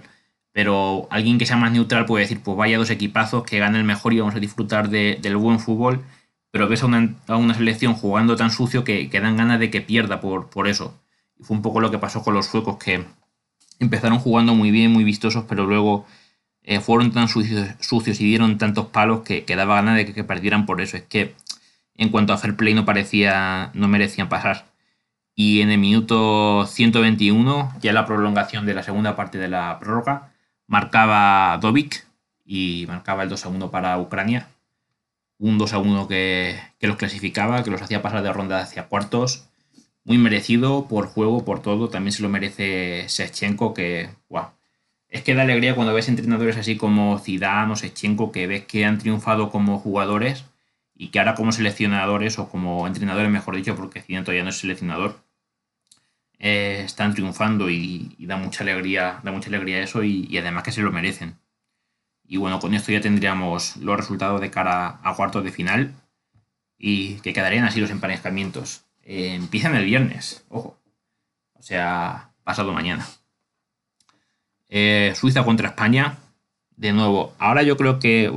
pero 0.52 1.08
alguien 1.10 1.38
que 1.38 1.46
sea 1.46 1.56
más 1.56 1.72
neutral 1.72 2.06
puede 2.06 2.24
decir, 2.24 2.40
pues 2.42 2.56
vaya 2.56 2.78
dos 2.78 2.90
equipazos, 2.90 3.44
que 3.44 3.58
gane 3.58 3.78
el 3.78 3.84
mejor 3.84 4.12
y 4.14 4.20
vamos 4.20 4.34
a 4.34 4.40
disfrutar 4.40 4.88
del 4.88 5.36
buen 5.36 5.60
fútbol, 5.60 6.02
pero 6.50 6.68
ves 6.68 6.82
a 6.82 6.86
una, 6.86 7.54
selección 7.54 7.94
jugando 7.94 8.36
tan 8.36 8.50
sucio 8.50 8.84
que, 8.84 9.10
que, 9.10 9.20
dan 9.20 9.36
ganas 9.36 9.58
de 9.60 9.70
que 9.70 9.80
pierda 9.80 10.20
por, 10.20 10.48
por 10.50 10.68
eso. 10.68 10.98
Y 11.38 11.44
fue 11.44 11.56
un 11.56 11.62
poco 11.62 11.80
lo 11.80 11.90
que 11.90 11.98
pasó 11.98 12.22
con 12.22 12.34
los 12.34 12.46
suecos, 12.46 12.78
que 12.78 13.04
empezaron 13.80 14.18
jugando 14.18 14.54
muy 14.54 14.70
bien, 14.70 14.92
muy 14.92 15.04
vistosos, 15.04 15.44
pero 15.48 15.66
luego 15.66 16.06
eh, 16.64 16.80
fueron 16.80 17.12
tan 17.12 17.28
sucios, 17.28 18.20
y 18.20 18.24
dieron 18.24 18.58
tantos 18.58 18.86
palos 18.86 19.22
que, 19.22 19.44
daba 19.56 19.76
ganas 19.76 19.96
de 19.96 20.12
que, 20.12 20.24
perdieran 20.24 20.66
por 20.66 20.80
eso. 20.80 20.96
Es 20.96 21.04
que 21.04 21.34
en 21.96 22.10
cuanto 22.10 22.32
a 22.32 22.38
fair 22.38 22.56
play 22.56 22.74
no 22.74 22.84
parecía, 22.84 23.70
no 23.74 23.88
merecían 23.88 24.28
pasar. 24.28 24.66
Y 25.34 25.60
en 25.62 25.70
el 25.70 25.78
minuto 25.78 26.66
121, 26.66 27.72
ya 27.80 27.92
la 27.92 28.06
prolongación 28.06 28.66
de 28.66 28.74
la 28.74 28.82
segunda 28.82 29.16
parte 29.16 29.38
de 29.38 29.48
la 29.48 29.78
prórroga, 29.80 30.32
marcaba 30.66 31.58
Dovic 31.58 32.06
y 32.44 32.84
marcaba 32.88 33.22
el 33.24 33.28
2 33.30 33.46
a 33.46 33.48
1 33.48 33.70
para 33.70 33.98
Ucrania. 33.98 34.48
Un 35.38 35.58
2 35.58 35.72
a 35.72 35.78
1 35.78 36.08
que, 36.08 36.60
que 36.78 36.86
los 36.86 36.96
clasificaba, 36.96 37.64
que 37.64 37.70
los 37.70 37.82
hacía 37.82 38.02
pasar 38.02 38.22
de 38.22 38.32
ronda 38.32 38.60
hacia 38.60 38.84
cuartos. 38.88 39.48
Muy 40.04 40.18
merecido 40.18 40.86
por 40.88 41.06
juego, 41.06 41.44
por 41.44 41.62
todo. 41.62 41.88
También 41.88 42.12
se 42.12 42.22
lo 42.22 42.28
merece 42.28 43.06
Shevchenko, 43.08 43.74
que 43.74 44.10
wow, 44.28 44.46
es 45.12 45.22
que 45.22 45.34
da 45.34 45.42
alegría 45.42 45.74
cuando 45.74 45.92
ves 45.92 46.08
entrenadores 46.08 46.56
así 46.56 46.76
como 46.78 47.18
Zidane 47.18 47.72
o 47.72 47.76
Sechenko 47.76 48.32
que 48.32 48.46
ves 48.46 48.64
que 48.64 48.86
han 48.86 48.96
triunfado 48.98 49.50
como 49.50 49.78
jugadores 49.78 50.46
y 50.96 51.08
que 51.08 51.18
ahora 51.18 51.34
como 51.34 51.52
seleccionadores 51.52 52.38
o 52.38 52.48
como 52.48 52.86
entrenadores, 52.86 53.30
mejor 53.30 53.56
dicho, 53.56 53.76
porque 53.76 54.00
Zidane 54.00 54.24
todavía 54.24 54.42
no 54.44 54.48
es 54.50 54.56
seleccionador, 54.58 55.22
eh, 56.38 56.82
están 56.84 57.12
triunfando 57.14 57.68
y, 57.70 58.16
da 58.20 58.36
mucha 58.36 58.64
alegría, 58.64 59.20
da 59.22 59.32
mucha 59.32 59.48
alegría 59.48 59.82
eso 59.82 60.02
y, 60.02 60.36
además 60.38 60.64
que 60.64 60.72
se 60.72 60.80
lo 60.82 60.90
merecen. 60.92 61.38
Y 62.24 62.38
bueno, 62.38 62.58
con 62.58 62.72
esto 62.74 62.90
ya 62.92 63.00
tendríamos 63.02 63.76
los 63.76 63.96
resultados 63.96 64.40
de 64.40 64.50
cara 64.50 64.98
a 65.02 65.14
cuartos 65.14 65.44
de 65.44 65.52
final 65.52 65.94
y 66.78 67.16
que 67.20 67.34
quedarían 67.34 67.64
así 67.64 67.80
los 67.80 67.90
emparejamientos. 67.90 68.86
Eh, 69.02 69.34
empiezan 69.34 69.74
el 69.76 69.84
viernes, 69.84 70.44
ojo. 70.48 70.78
O 71.54 71.62
sea, 71.62 72.32
pasado 72.44 72.72
mañana. 72.72 73.06
Eh, 74.74 75.12
Suiza 75.14 75.44
contra 75.44 75.68
España. 75.68 76.16
De 76.76 76.94
nuevo, 76.94 77.34
ahora 77.38 77.62
yo 77.62 77.76
creo 77.76 77.98
que 77.98 78.32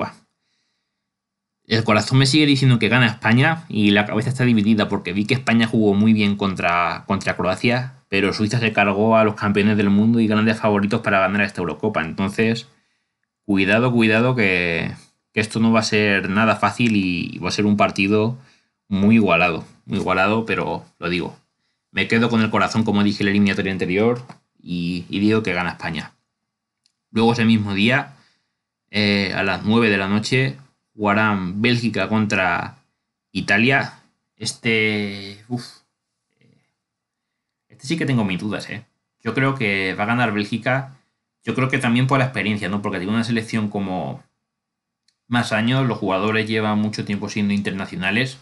el 1.65 1.83
corazón 1.85 2.17
me 2.17 2.25
sigue 2.25 2.45
diciendo 2.45 2.77
que 2.77 2.89
gana 2.89 3.07
España 3.07 3.63
y 3.69 3.91
la 3.91 4.05
cabeza 4.05 4.31
está 4.31 4.43
dividida 4.43 4.89
porque 4.89 5.13
vi 5.13 5.23
que 5.23 5.33
España 5.33 5.65
jugó 5.65 5.93
muy 5.93 6.11
bien 6.11 6.35
contra, 6.35 7.05
contra 7.07 7.37
Croacia, 7.37 7.93
pero 8.09 8.33
Suiza 8.33 8.59
se 8.59 8.73
cargó 8.73 9.15
a 9.15 9.23
los 9.23 9.35
campeones 9.35 9.77
del 9.77 9.89
mundo 9.89 10.19
y 10.19 10.27
grandes 10.27 10.59
favoritos 10.59 10.99
para 10.99 11.21
ganar 11.21 11.41
esta 11.41 11.61
Eurocopa. 11.61 12.01
Entonces, 12.03 12.67
cuidado, 13.45 13.93
cuidado 13.93 14.35
que, 14.35 14.91
esto 15.33 15.61
no 15.61 15.71
va 15.71 15.79
a 15.79 15.83
ser 15.83 16.29
nada 16.29 16.57
fácil 16.57 16.97
y 16.97 17.39
va 17.39 17.47
a 17.47 17.51
ser 17.53 17.65
un 17.65 17.77
partido 17.77 18.37
muy 18.89 19.15
igualado. 19.15 19.63
Muy 19.85 19.99
igualado, 19.99 20.45
pero 20.45 20.83
lo 20.99 21.09
digo. 21.09 21.37
Me 21.91 22.09
quedo 22.09 22.29
con 22.29 22.41
el 22.41 22.49
corazón, 22.49 22.83
como 22.83 23.03
dije 23.03 23.23
en 23.23 23.27
la 23.27 23.31
eliminatoria 23.31 23.71
anterior, 23.71 24.21
y 24.61 25.05
digo 25.09 25.41
que 25.43 25.53
gana 25.53 25.71
España. 25.71 26.14
Luego 27.15 27.31
ese 27.31 27.45
mismo 27.45 27.73
día, 27.73 28.17
eh, 28.91 29.31
a 29.33 29.41
las 29.41 29.63
9 29.63 29.89
de 29.89 29.97
la 29.97 30.09
noche, 30.09 30.57
jugarán 30.93 31.61
Bélgica 31.61 32.09
contra 32.09 32.83
Italia. 33.31 34.01
Este... 34.35 35.41
Uf, 35.47 35.65
eh, 36.41 36.57
este 37.69 37.87
sí 37.87 37.97
que 37.97 38.05
tengo 38.05 38.25
mis 38.25 38.37
dudas, 38.37 38.69
¿eh? 38.69 38.83
Yo 39.23 39.33
creo 39.33 39.55
que 39.55 39.93
va 39.93 40.03
a 40.03 40.07
ganar 40.07 40.33
Bélgica. 40.33 40.97
Yo 41.41 41.55
creo 41.55 41.69
que 41.69 41.77
también 41.77 42.05
por 42.05 42.19
la 42.19 42.25
experiencia, 42.25 42.67
¿no? 42.67 42.81
Porque 42.81 42.97
tiene 42.97 43.13
una 43.13 43.23
selección 43.23 43.69
como 43.69 44.21
más 45.29 45.53
años, 45.53 45.87
los 45.87 45.97
jugadores 45.97 46.49
llevan 46.49 46.79
mucho 46.79 47.05
tiempo 47.05 47.29
siendo 47.29 47.53
internacionales. 47.53 48.39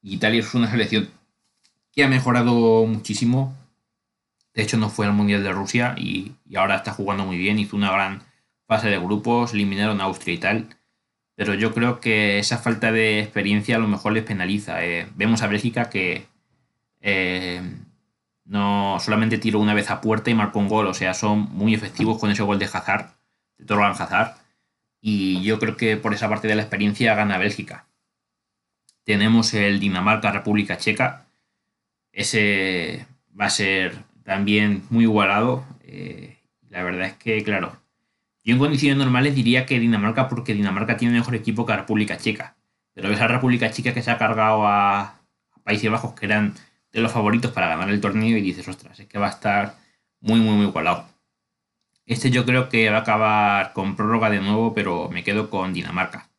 Italia 0.00 0.38
es 0.38 0.54
una 0.54 0.70
selección 0.70 1.10
que 1.90 2.04
ha 2.04 2.08
mejorado 2.08 2.86
muchísimo. 2.86 3.56
De 4.54 4.62
hecho, 4.62 4.76
no 4.76 4.90
fue 4.90 5.06
al 5.06 5.12
Mundial 5.12 5.42
de 5.44 5.52
Rusia 5.52 5.94
y, 5.96 6.32
ahora 6.56 6.76
está 6.76 6.92
jugando 6.92 7.24
muy 7.24 7.38
bien. 7.38 7.58
Hizo 7.58 7.76
una 7.76 7.92
gran 7.92 8.22
fase 8.66 8.88
de 8.88 8.98
grupos, 8.98 9.52
eliminaron 9.54 10.00
a 10.00 10.04
Austria 10.04 10.34
y 10.34 10.38
tal. 10.38 10.68
Pero 11.36 11.54
yo 11.54 11.72
creo 11.72 12.00
que 12.00 12.38
esa 12.38 12.58
falta 12.58 12.92
de 12.92 13.20
experiencia 13.20 13.76
a 13.76 13.78
lo 13.78 13.88
mejor 13.88 14.12
les 14.12 14.24
penaliza. 14.24 14.84
Eh, 14.84 15.08
vemos 15.14 15.42
a 15.42 15.46
Bélgica 15.46 15.88
que 15.88 16.26
eh, 17.00 17.62
no 18.44 18.98
solamente 19.00 19.38
tiró 19.38 19.60
una 19.60 19.74
vez 19.74 19.90
a 19.90 20.00
puerta 20.00 20.30
y 20.30 20.34
marcó 20.34 20.58
un 20.58 20.68
gol. 20.68 20.86
O 20.86 20.94
sea, 20.94 21.14
son 21.14 21.48
muy 21.52 21.74
efectivos 21.74 22.18
con 22.18 22.30
ese 22.30 22.42
gol 22.42 22.58
de 22.58 22.66
Hazard, 22.66 23.14
de 23.58 23.64
Torgan 23.64 23.92
Hazard. 23.92 24.36
Y 25.00 25.42
yo 25.42 25.58
creo 25.58 25.76
que 25.76 25.96
por 25.96 26.12
esa 26.14 26.28
parte 26.28 26.48
de 26.48 26.56
la 26.56 26.62
experiencia 26.62 27.14
gana 27.14 27.38
Bélgica. 27.38 27.86
Tenemos 29.04 29.54
el 29.54 29.80
Dinamarca-República 29.80 30.76
Checa. 30.78 31.26
Ese 32.12 33.06
va 33.38 33.46
a 33.46 33.50
ser 33.50 34.09
también 34.30 34.84
muy 34.90 35.02
igualado. 35.02 35.64
Eh, 35.82 36.38
la 36.68 36.84
verdad 36.84 37.08
es 37.08 37.14
que, 37.14 37.42
claro, 37.42 37.76
yo 38.44 38.52
en 38.52 38.60
condiciones 38.60 38.96
normales 38.96 39.34
diría 39.34 39.66
que 39.66 39.80
Dinamarca, 39.80 40.28
porque 40.28 40.54
Dinamarca 40.54 40.96
tiene 40.96 41.18
mejor 41.18 41.34
equipo 41.34 41.66
que 41.66 41.72
la 41.72 41.78
República 41.78 42.16
Checa. 42.16 42.54
Pero 42.94 43.10
esa 43.10 43.26
República 43.26 43.72
Checa 43.72 43.92
que 43.92 44.02
se 44.02 44.10
ha 44.12 44.18
cargado 44.18 44.68
a, 44.68 45.18
Países 45.64 45.90
Bajos, 45.90 46.14
que 46.14 46.26
eran 46.26 46.54
de 46.92 47.00
los 47.00 47.10
favoritos 47.10 47.50
para 47.50 47.66
ganar 47.66 47.90
el 47.90 48.00
torneo, 48.00 48.38
y 48.38 48.40
dices, 48.40 48.68
ostras, 48.68 49.00
es 49.00 49.08
que 49.08 49.18
va 49.18 49.26
a 49.26 49.30
estar 49.30 49.74
muy, 50.20 50.38
muy, 50.38 50.54
muy 50.54 50.66
igualado. 50.66 51.08
Este 52.06 52.30
yo 52.30 52.46
creo 52.46 52.68
que 52.68 52.88
va 52.88 52.98
a 52.98 53.00
acabar 53.00 53.72
con 53.72 53.96
prórroga 53.96 54.30
de 54.30 54.40
nuevo, 54.40 54.74
pero 54.74 55.08
me 55.10 55.24
quedo 55.24 55.50
con 55.50 55.72
Dinamarca. 55.72 56.30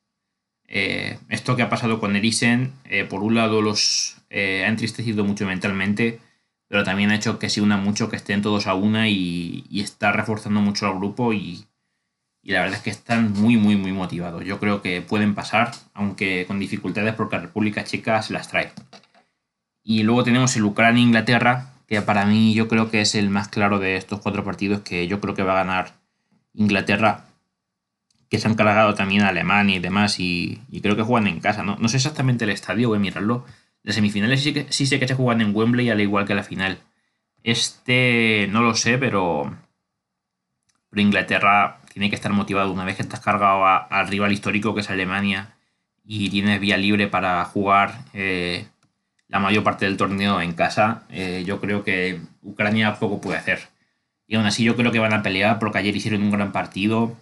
Eh, 0.65 1.19
esto 1.27 1.57
que 1.57 1.63
ha 1.63 1.69
pasado 1.69 1.99
con 1.99 2.15
Erisen, 2.15 2.71
eh, 2.85 3.03
por 3.03 3.21
un 3.21 3.35
lado 3.35 3.61
los 3.61 4.15
ha 4.31 4.67
entristecido 4.67 5.25
mucho 5.25 5.45
mentalmente, 5.45 6.21
pero 6.71 6.85
también 6.85 7.11
ha 7.11 7.15
hecho 7.15 7.37
que 7.37 7.49
se 7.49 7.59
una 7.59 7.75
mucho, 7.75 8.09
que 8.09 8.15
estén 8.15 8.41
todos 8.41 8.65
a 8.65 8.75
una 8.75 9.09
y, 9.09 9.65
está 9.73 10.13
reforzando 10.13 10.61
mucho 10.61 10.87
al 10.87 10.95
grupo 10.95 11.33
y, 11.33 11.65
la 12.43 12.61
verdad 12.61 12.77
es 12.77 12.81
que 12.81 12.89
están 12.89 13.33
muy, 13.33 13.57
muy, 13.57 13.75
muy 13.75 13.91
motivados. 13.91 14.45
Yo 14.45 14.57
creo 14.57 14.81
que 14.81 15.01
pueden 15.01 15.35
pasar, 15.35 15.73
aunque 15.93 16.45
con 16.47 16.59
dificultades 16.59 17.13
porque 17.13 17.35
la 17.35 17.41
República 17.41 17.83
Checa 17.83 18.21
se 18.21 18.31
las 18.31 18.47
trae. 18.47 18.71
Y 19.83 20.03
luego 20.03 20.23
tenemos 20.23 20.55
el 20.55 20.63
Ucrania-Inglaterra, 20.63 21.73
que 21.87 22.01
para 22.01 22.25
mí 22.25 22.53
yo 22.53 22.69
creo 22.69 22.89
que 22.89 23.01
es 23.01 23.15
el 23.15 23.29
más 23.29 23.49
claro 23.49 23.77
de 23.77 23.97
estos 23.97 24.21
cuatro 24.21 24.45
partidos, 24.45 24.79
que 24.79 25.09
yo 25.09 25.19
creo 25.19 25.35
que 25.35 25.43
va 25.43 25.51
a 25.51 25.65
ganar 25.65 25.95
Inglaterra, 26.53 27.25
que 28.29 28.39
se 28.39 28.47
han 28.47 28.55
cargado 28.55 28.95
también 28.95 29.23
a 29.23 29.27
Alemania 29.27 29.75
y 29.75 29.79
demás, 29.79 30.21
y, 30.21 30.61
creo 30.81 30.95
que 30.95 31.03
juegan 31.03 31.27
en 31.27 31.41
casa. 31.41 31.63
¿no? 31.63 31.75
no 31.75 31.89
sé 31.89 31.97
exactamente 31.97 32.45
el 32.45 32.51
estadio, 32.51 32.87
voy 32.87 32.97
a 32.97 33.01
mirarlo. 33.01 33.43
Las 33.83 33.95
semifinales 33.95 34.41
sí, 34.41 34.85
sé 34.85 34.99
que 34.99 35.07
se 35.07 35.15
juegan 35.15 35.41
en 35.41 35.55
Wembley, 35.55 35.89
al 35.89 36.01
igual 36.01 36.25
que 36.25 36.35
la 36.35 36.43
final. 36.43 36.79
Este 37.43 38.47
no 38.51 38.61
lo 38.61 38.75
sé, 38.75 38.97
pero, 38.97 39.55
pero 40.89 41.01
Inglaterra 41.01 41.81
tiene 41.91 42.09
que 42.09 42.15
estar 42.15 42.31
motivado 42.31 42.71
una 42.71 42.85
vez 42.85 42.95
que 42.95 43.01
estás 43.01 43.19
cargado 43.19 43.65
al 43.65 44.07
rival 44.07 44.31
histórico 44.31 44.73
que 44.75 44.81
es 44.81 44.89
Alemania 44.89 45.55
y 46.05 46.29
tienes 46.29 46.59
vía 46.59 46.77
libre 46.77 47.07
para 47.07 47.43
jugar 47.45 48.05
eh, 48.13 48.67
la 49.31 49.39
mayor 49.39 49.63
parte 49.63 49.85
del 49.85 49.97
torneo 49.97 50.41
en 50.41 50.53
casa, 50.53 51.03
eh, 51.09 51.43
yo 51.45 51.59
creo 51.61 51.83
que 51.83 52.19
Ucrania 52.41 52.99
poco 52.99 53.21
puede 53.21 53.37
hacer. 53.37 53.69
Y 54.27 54.35
aún 54.35 54.45
así 54.45 54.63
yo 54.63 54.75
creo 54.75 54.91
que 54.91 54.99
van 54.99 55.13
a 55.13 55.23
pelear 55.23 55.57
porque 55.57 55.77
ayer 55.77 55.95
hicieron 55.95 56.21
un 56.23 56.31
gran 56.31 56.51
partido, 56.51 57.17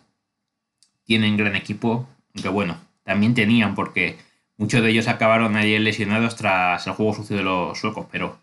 tienen 1.03 1.37
gran 1.37 1.55
equipo, 1.55 2.09
aunque 2.35 2.49
bueno, 2.49 2.77
también 3.03 3.33
tenían 3.35 3.75
porque 3.75 4.17
muchos 4.59 4.83
de 4.83 4.91
ellos 4.91 5.07
acabaron 5.07 5.55
ayer 5.55 5.81
lesionados 5.81 6.35
tras 6.35 6.85
el 6.85 6.93
juego 6.93 7.15
sucio 7.15 7.37
de 7.37 7.43
los 7.43 7.79
suecos, 7.79 8.05
pero 8.11 8.39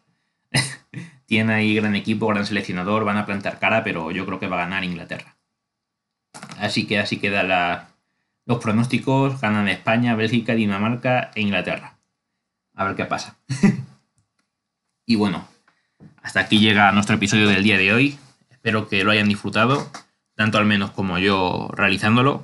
tienen 1.27 1.55
ahí 1.55 1.75
gran 1.77 1.95
equipo, 1.95 2.27
gran 2.27 2.47
seleccionador, 2.47 3.05
van 3.05 3.19
a 3.19 3.27
plantar 3.27 3.61
cara, 3.61 3.85
pero 3.85 4.11
yo 4.11 4.27
creo 4.27 4.41
que 4.41 4.49
va 4.49 4.57
a 4.57 4.65
ganar 4.65 4.83
Inglaterra. 4.83 5.37
Así 6.59 6.87
que 6.87 6.99
así 6.99 7.19
queda 7.19 7.43
la, 7.43 7.89
los 8.47 8.59
pronósticos, 8.59 9.41
ganan 9.41 9.69
España, 9.69 10.17
Bélgica, 10.17 10.55
Dinamarca 10.55 11.31
e 11.35 11.43
Inglaterra. 11.43 11.99
A 12.75 12.85
ver 12.85 12.97
qué 12.97 13.05
pasa. 13.05 13.37
y 15.07 15.17
bueno, 15.17 15.47
hasta 16.23 16.41
aquí 16.41 16.59
llega 16.59 16.93
nuestro 16.93 17.17
episodio 17.17 17.47
del 17.47 17.63
día 17.63 17.77
de 17.77 17.93
hoy. 17.93 18.19
Espero 18.51 18.89
que 18.89 19.05
lo 19.05 19.11
hayan 19.11 19.29
disfrutado, 19.29 19.91
tanto 20.35 20.57
al 20.57 20.65
menos 20.65 20.93
como 20.93 21.19
yo 21.19 21.69
realizándolo. 21.75 22.43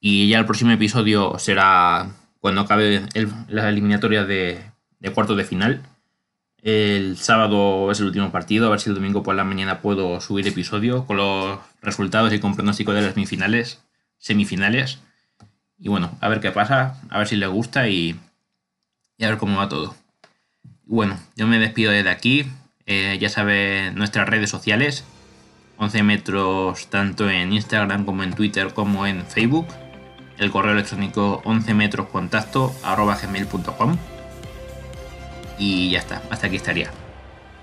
Y 0.00 0.28
ya 0.28 0.38
el 0.40 0.46
próximo 0.46 0.72
episodio 0.72 1.38
será 1.38 2.10
cuando 2.40 2.62
acabe 2.62 3.02
las 3.48 3.64
eliminatorias 3.66 4.26
de, 4.26 4.60
de 4.98 5.12
cuartos 5.12 5.36
de 5.36 5.44
final. 5.44 5.82
El 6.62 7.16
sábado 7.16 7.90
es 7.90 8.00
el 8.00 8.06
último 8.06 8.30
partido, 8.30 8.66
a 8.66 8.70
ver 8.70 8.80
si 8.80 8.90
el 8.90 8.94
domingo 8.94 9.22
por 9.22 9.34
la 9.34 9.44
mañana 9.44 9.80
puedo 9.80 10.20
subir 10.20 10.46
episodio 10.46 11.06
con 11.06 11.16
los 11.16 11.58
resultados 11.80 12.32
y 12.32 12.38
con 12.38 12.54
pronóstico 12.54 12.92
de 12.92 13.02
las 13.02 13.14
semifinales. 13.14 13.80
semifinales. 14.18 15.00
Y 15.78 15.88
bueno, 15.88 16.16
a 16.20 16.28
ver 16.28 16.40
qué 16.40 16.50
pasa, 16.50 17.00
a 17.08 17.18
ver 17.18 17.26
si 17.26 17.36
les 17.36 17.48
gusta 17.48 17.88
y, 17.88 18.14
a 19.20 19.26
ver 19.26 19.38
cómo 19.38 19.56
va 19.56 19.68
todo. 19.68 19.94
Bueno, 20.84 21.18
yo 21.36 21.46
me 21.46 21.58
despido 21.58 21.92
desde 21.92 22.10
aquí. 22.10 22.46
Eh, 22.84 23.16
ya 23.18 23.30
saben 23.30 23.94
nuestras 23.94 24.28
redes 24.28 24.50
sociales. 24.50 25.04
11 25.78 26.02
metros 26.02 26.90
tanto 26.90 27.30
en 27.30 27.54
Instagram 27.54 28.04
como 28.04 28.22
en 28.22 28.34
Twitter 28.34 28.74
como 28.74 29.06
en 29.06 29.24
Facebook. 29.24 29.66
El 30.40 30.50
correo 30.50 30.72
electrónico 30.72 31.42
11 31.44 31.74
metros 31.74 32.08
contacto 32.08 32.74
gmail.com 32.82 33.96
y 35.58 35.90
ya 35.90 35.98
está, 35.98 36.22
hasta 36.30 36.46
aquí 36.46 36.56
estaría. 36.56 36.90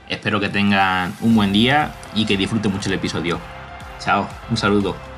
Espero 0.08 0.40
que 0.40 0.48
tengan 0.48 1.16
un 1.22 1.36
buen 1.36 1.52
día 1.52 1.96
y 2.14 2.28
que 2.28 2.38
disfruten 2.38 2.72
mucho 2.72 2.90
el 2.90 2.96
episodio. 2.96 3.40
Chao, 4.00 4.30
un 4.52 4.58
saludo. 4.58 5.17